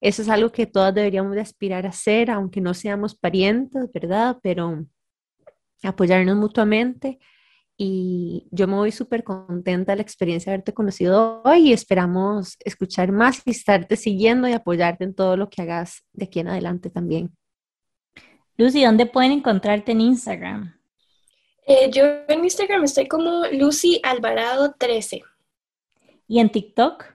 [0.02, 4.38] Eso es algo que todas deberíamos de aspirar a hacer, aunque no seamos parientes, ¿verdad?
[4.44, 4.86] Pero
[5.84, 7.20] apoyarnos mutuamente.
[7.80, 12.58] Y yo me voy súper contenta de la experiencia de haberte conocido hoy y esperamos
[12.66, 16.48] escuchar más y estarte siguiendo y apoyarte en todo lo que hagas de aquí en
[16.48, 17.36] adelante también.
[18.58, 20.76] Lucy, ¿dónde pueden encontrarte en Instagram?
[21.68, 25.22] Eh, yo en Instagram estoy como Lucy Alvarado 13.
[26.28, 27.06] ¿Y en TikTok?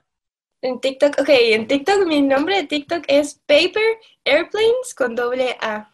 [0.62, 3.82] En TikTok, ok, en TikTok mi nombre de TikTok es Paper
[4.24, 5.92] Airplanes con doble A.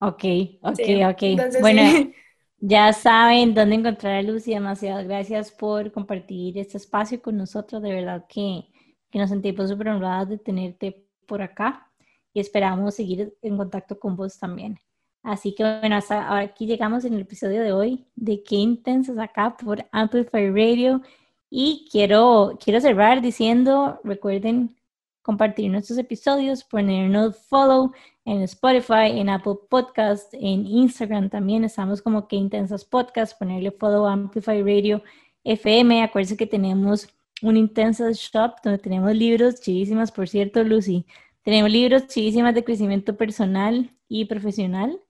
[0.00, 0.24] Ok,
[0.62, 1.60] ok, ok.
[1.60, 1.82] bueno,
[2.58, 4.52] ya saben dónde encontrar a Lucy.
[4.52, 7.80] Demasiadas gracias por compartir este espacio con nosotros.
[7.80, 8.66] De verdad que,
[9.10, 11.90] que nos sentimos súper honradas de tenerte por acá
[12.32, 14.78] y esperamos seguir en contacto con vos también.
[15.22, 19.56] Así que bueno, hasta aquí llegamos en el episodio de hoy de Qué Intensas acá
[19.56, 21.02] por Amplify Radio.
[21.50, 24.76] Y quiero, quiero cerrar diciendo, recuerden
[25.22, 27.92] compartir nuestros episodios, ponernos follow
[28.24, 34.06] en Spotify, en Apple Podcast, en Instagram también estamos como que intensas podcast, ponerle follow
[34.06, 35.02] a Amplify Radio
[35.44, 36.02] FM.
[36.02, 37.08] Acuérdense que tenemos
[37.42, 41.06] un Intensas Shop donde tenemos libros chivísimas, por cierto, Lucy.
[41.42, 45.00] Tenemos libros chivísimas de crecimiento personal y profesional.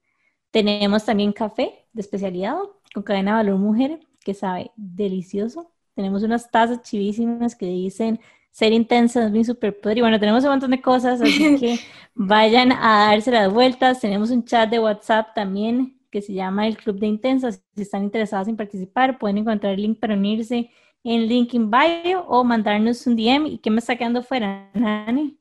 [0.50, 2.58] Tenemos también café de especialidad
[2.94, 5.72] con cadena de valor mujer que sabe delicioso.
[5.98, 8.20] Tenemos unas tazas chivísimas que dicen
[8.52, 9.98] ser intensa es mi superpoder.
[9.98, 11.80] Y bueno, tenemos un montón de cosas, así que
[12.14, 13.98] vayan a darse las vueltas.
[13.98, 17.64] Tenemos un chat de WhatsApp también que se llama el Club de Intensas.
[17.74, 20.70] Si están interesados en participar, pueden encontrar el link para unirse
[21.02, 23.48] en link in bio o mandarnos un DM.
[23.48, 25.36] ¿Y qué me está quedando fuera, Nani?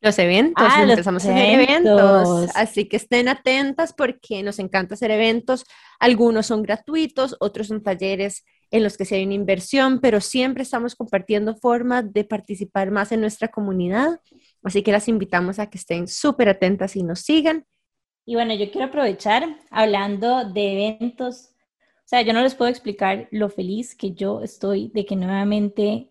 [0.00, 2.50] Los eventos, ah, empezamos a hacer eventos.
[2.56, 5.64] Así que estén atentas porque nos encanta hacer eventos.
[6.00, 8.44] Algunos son gratuitos, otros son talleres
[8.74, 13.12] en los que se hay una inversión, pero siempre estamos compartiendo formas de participar más
[13.12, 14.20] en nuestra comunidad.
[14.64, 17.64] Así que las invitamos a que estén súper atentas y nos sigan.
[18.26, 21.50] Y bueno, yo quiero aprovechar hablando de eventos.
[21.98, 26.10] O sea, yo no les puedo explicar lo feliz que yo estoy de que nuevamente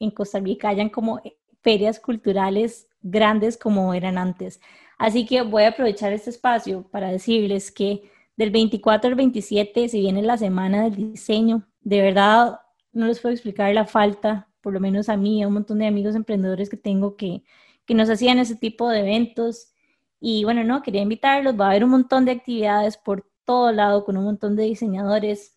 [0.00, 1.20] en Costa Rica hayan como
[1.60, 4.62] ferias culturales grandes como eran antes.
[4.96, 9.98] Así que voy a aprovechar este espacio para decirles que del 24 al 27 se
[9.98, 12.60] viene la semana del diseño, de verdad
[12.92, 15.86] no les puedo explicar la falta, por lo menos a mí, a un montón de
[15.86, 17.44] amigos emprendedores que tengo que,
[17.86, 19.72] que nos hacían ese tipo de eventos.
[20.20, 24.04] Y bueno, no, quería invitarlos, va a haber un montón de actividades por todo lado
[24.04, 25.56] con un montón de diseñadores.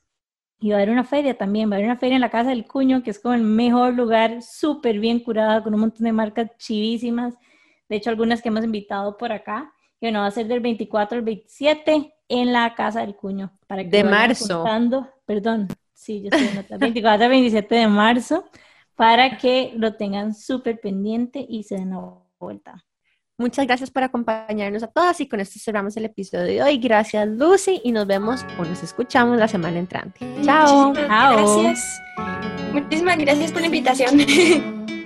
[0.61, 2.51] Y va a haber una feria también, va a haber una feria en la Casa
[2.51, 6.13] del Cuño, que es como el mejor lugar, súper bien curada, con un montón de
[6.13, 7.33] marcas chivísimas.
[7.89, 9.73] De hecho, algunas que hemos invitado por acá.
[9.99, 13.51] Y bueno, va a ser del 24 al 27 en la Casa del Cuño.
[13.67, 14.63] Para que de marzo.
[15.25, 15.67] Perdón,
[16.01, 18.49] Sí, yo estoy en 24 27 de marzo
[18.95, 22.01] para que lo tengan súper pendiente y se den la
[22.39, 22.83] vuelta.
[23.37, 26.79] Muchas gracias por acompañarnos a todas y con esto cerramos el episodio de hoy.
[26.79, 30.25] Gracias Lucy y nos vemos o nos escuchamos la semana entrante.
[30.43, 30.91] Chao.
[30.95, 31.61] Chao.
[31.63, 32.01] Gracias.
[32.73, 34.17] Muchísimas gracias por la invitación.